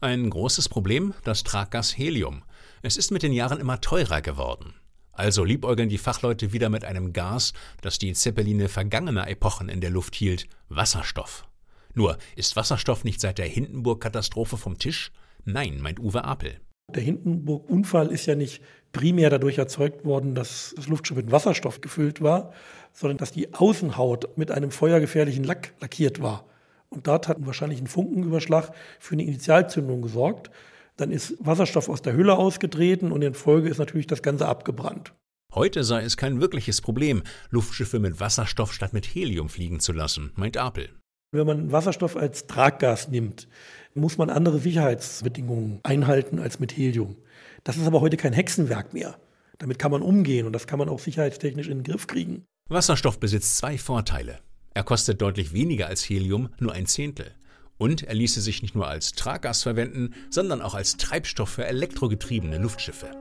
Ein 0.01 0.29
großes 0.29 0.67
Problem, 0.67 1.13
das 1.23 1.43
Traggas 1.43 1.97
Helium. 1.97 2.43
Es 2.81 2.97
ist 2.97 3.11
mit 3.11 3.23
den 3.23 3.31
Jahren 3.31 3.59
immer 3.59 3.79
teurer 3.79 4.21
geworden. 4.21 4.73
Also 5.17 5.43
liebäugeln 5.43 5.89
die 5.89 5.97
Fachleute 5.97 6.53
wieder 6.53 6.69
mit 6.69 6.85
einem 6.85 7.11
Gas, 7.11 7.53
das 7.81 7.97
die 7.97 8.13
Zeppeline 8.13 8.69
vergangener 8.69 9.27
Epochen 9.27 9.67
in 9.67 9.81
der 9.81 9.89
Luft 9.89 10.13
hielt, 10.13 10.47
Wasserstoff. 10.69 11.47
Nur, 11.95 12.19
ist 12.35 12.55
Wasserstoff 12.55 13.03
nicht 13.03 13.19
seit 13.19 13.39
der 13.39 13.47
Hindenburg-Katastrophe 13.47 14.57
vom 14.57 14.77
Tisch? 14.77 15.11
Nein, 15.43 15.81
meint 15.81 15.99
Uwe 15.99 16.23
Apel. 16.23 16.59
Der 16.93 17.01
Hindenburg-Unfall 17.01 18.11
ist 18.11 18.27
ja 18.27 18.35
nicht 18.35 18.61
primär 18.91 19.31
dadurch 19.31 19.57
erzeugt 19.57 20.05
worden, 20.05 20.35
dass 20.35 20.75
das 20.77 20.87
Luftschiff 20.87 21.17
mit 21.17 21.31
Wasserstoff 21.31 21.81
gefüllt 21.81 22.21
war, 22.21 22.53
sondern 22.93 23.17
dass 23.17 23.31
die 23.31 23.55
Außenhaut 23.55 24.37
mit 24.37 24.51
einem 24.51 24.69
feuergefährlichen 24.69 25.43
Lack 25.43 25.73
lackiert 25.79 26.21
war. 26.21 26.45
Und 26.89 27.07
dort 27.07 27.27
hat 27.27 27.37
wahrscheinlich 27.39 27.81
ein 27.81 27.87
Funkenüberschlag 27.87 28.71
für 28.99 29.13
eine 29.13 29.23
Initialzündung 29.23 30.03
gesorgt. 30.03 30.51
Dann 30.97 31.11
ist 31.11 31.35
Wasserstoff 31.39 31.89
aus 31.89 32.01
der 32.01 32.13
Hülle 32.13 32.35
ausgetreten 32.35 33.11
und 33.11 33.21
in 33.21 33.35
Folge 33.35 33.69
ist 33.69 33.77
natürlich 33.77 34.07
das 34.07 34.23
Ganze 34.23 34.47
abgebrannt. 34.47 35.13
Heute 35.53 35.83
sei 35.83 36.03
es 36.03 36.17
kein 36.17 36.41
wirkliches 36.41 36.81
Problem, 36.81 37.23
Luftschiffe 37.49 37.99
mit 37.99 38.19
Wasserstoff 38.19 38.73
statt 38.73 38.93
mit 38.93 39.05
Helium 39.05 39.47
fliegen 39.47 39.79
zu 39.79 39.93
lassen, 39.93 40.31
meint 40.35 40.57
Apel. 40.57 40.89
Wenn 41.31 41.45
man 41.45 41.71
Wasserstoff 41.71 42.17
als 42.17 42.47
Traggas 42.47 43.09
nimmt, 43.09 43.47
muss 43.93 44.17
man 44.17 44.29
andere 44.29 44.59
Sicherheitsbedingungen 44.59 45.79
einhalten 45.83 46.39
als 46.39 46.59
mit 46.59 46.75
Helium. 46.75 47.15
Das 47.63 47.77
ist 47.77 47.85
aber 47.85 48.01
heute 48.01 48.17
kein 48.17 48.33
Hexenwerk 48.33 48.93
mehr. 48.93 49.19
Damit 49.59 49.79
kann 49.79 49.91
man 49.91 50.01
umgehen 50.01 50.45
und 50.45 50.53
das 50.53 50.67
kann 50.67 50.79
man 50.79 50.89
auch 50.89 50.99
sicherheitstechnisch 50.99 51.67
in 51.67 51.79
den 51.79 51.83
Griff 51.83 52.07
kriegen. 52.07 52.45
Wasserstoff 52.69 53.19
besitzt 53.19 53.57
zwei 53.57 53.77
Vorteile. 53.77 54.39
Er 54.73 54.83
kostet 54.83 55.21
deutlich 55.21 55.53
weniger 55.53 55.87
als 55.87 56.07
Helium, 56.07 56.49
nur 56.59 56.73
ein 56.73 56.85
Zehntel. 56.85 57.31
Und 57.77 58.03
er 58.03 58.15
ließe 58.15 58.41
sich 58.41 58.61
nicht 58.61 58.75
nur 58.75 58.87
als 58.87 59.13
Traggas 59.13 59.63
verwenden, 59.63 60.13
sondern 60.29 60.61
auch 60.61 60.73
als 60.73 60.97
Treibstoff 60.97 61.49
für 61.49 61.65
elektrogetriebene 61.65 62.57
Luftschiffe. 62.57 63.11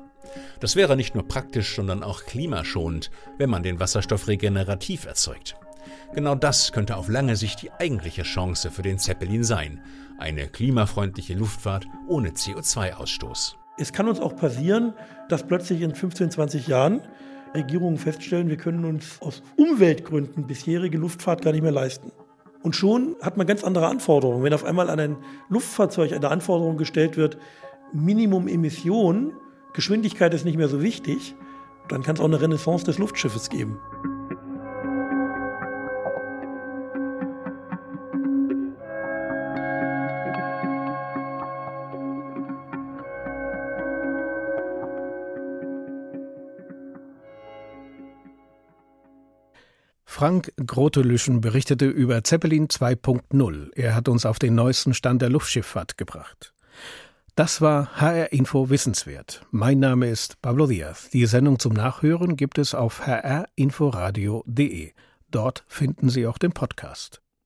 Das 0.61 0.77
wäre 0.77 0.97
nicht 0.97 1.14
nur 1.14 1.27
praktisch, 1.27 1.77
sondern 1.77 2.03
auch 2.03 2.25
klimaschonend, 2.25 3.11
wenn 3.38 3.51
man 3.51 3.62
den 3.62 3.81
Wasserstoff 3.81 4.29
regenerativ 4.29 5.07
erzeugt. 5.07 5.57
Genau 6.14 6.35
das 6.35 6.73
könnte 6.73 6.97
auf 6.97 7.09
lange 7.09 7.37
Sicht 7.37 7.62
die 7.62 7.73
eigentliche 7.73 8.23
Chance 8.23 8.71
für 8.71 8.83
den 8.83 8.99
Zeppelin 8.99 9.45
sein. 9.45 9.83
Eine 10.19 10.49
klimafreundliche 10.49 11.35
Luftfahrt 11.35 11.87
ohne 12.09 12.31
CO2-Ausstoß. 12.31 13.55
Es 13.79 13.92
kann 13.92 14.09
uns 14.09 14.21
auch 14.21 14.35
passieren, 14.37 14.95
dass 15.29 15.47
plötzlich 15.47 15.83
in 15.83 15.95
15, 15.95 16.31
20 16.31 16.66
Jahren 16.66 17.03
Regierungen 17.55 17.99
feststellen, 17.99 18.49
wir 18.49 18.57
können 18.57 18.85
uns 18.85 19.21
aus 19.21 19.42
Umweltgründen 19.57 20.47
bisherige 20.47 20.99
Luftfahrt 20.99 21.42
gar 21.42 21.53
nicht 21.53 21.62
mehr 21.62 21.73
leisten. 21.73 22.11
Und 22.62 22.75
schon 22.75 23.16
hat 23.23 23.37
man 23.37 23.47
ganz 23.47 23.64
andere 23.64 23.87
Anforderungen. 23.87 24.42
Wenn 24.42 24.53
auf 24.53 24.64
einmal 24.64 24.90
an 24.90 25.01
ein 25.01 25.16
Luftfahrzeug 25.49 26.12
eine 26.12 26.31
Anforderung 26.31 26.77
gestellt 26.77 27.16
wird, 27.16 27.38
Minimum 27.92 28.49
Emissionen, 28.49 29.33
Geschwindigkeit 29.73 30.35
ist 30.35 30.45
nicht 30.45 30.57
mehr 30.57 30.69
so 30.69 30.83
wichtig, 30.83 31.35
dann 31.88 32.03
kann 32.03 32.16
es 32.16 32.21
auch 32.21 32.27
eine 32.27 32.40
Renaissance 32.40 32.85
des 32.85 32.99
Luftschiffes 32.99 33.49
geben. 33.51 33.79
Frank 50.16 50.50
Grotelüschen 50.57 51.42
berichtete 51.42 51.85
über 51.85 52.24
Zeppelin 52.24 52.68
2.0. 52.68 53.68
Er 53.74 53.94
hat 53.94 54.09
uns 54.09 54.24
auf 54.24 54.38
den 54.38 54.55
neuesten 54.55 54.94
Stand 54.94 55.20
der 55.20 55.29
Luftschifffahrt 55.29 55.98
gebracht. 55.98 56.55
Das 57.35 57.61
war 57.61 58.00
HR 58.00 58.33
Info 58.33 58.70
Wissenswert. 58.70 59.44
Mein 59.50 59.79
Name 59.79 60.09
ist 60.09 60.40
Pablo 60.40 60.68
Diaz. 60.68 61.11
Die 61.11 61.26
Sendung 61.26 61.59
zum 61.59 61.74
Nachhören 61.74 62.37
gibt 62.37 62.57
es 62.57 62.74
auf 62.74 63.07
hrinforadio.de. 63.07 64.94
Dort 65.31 65.64
finden 65.68 66.09
Sie 66.09 66.26
auch 66.26 66.38
den 66.38 66.52
Podcast. 66.52 67.20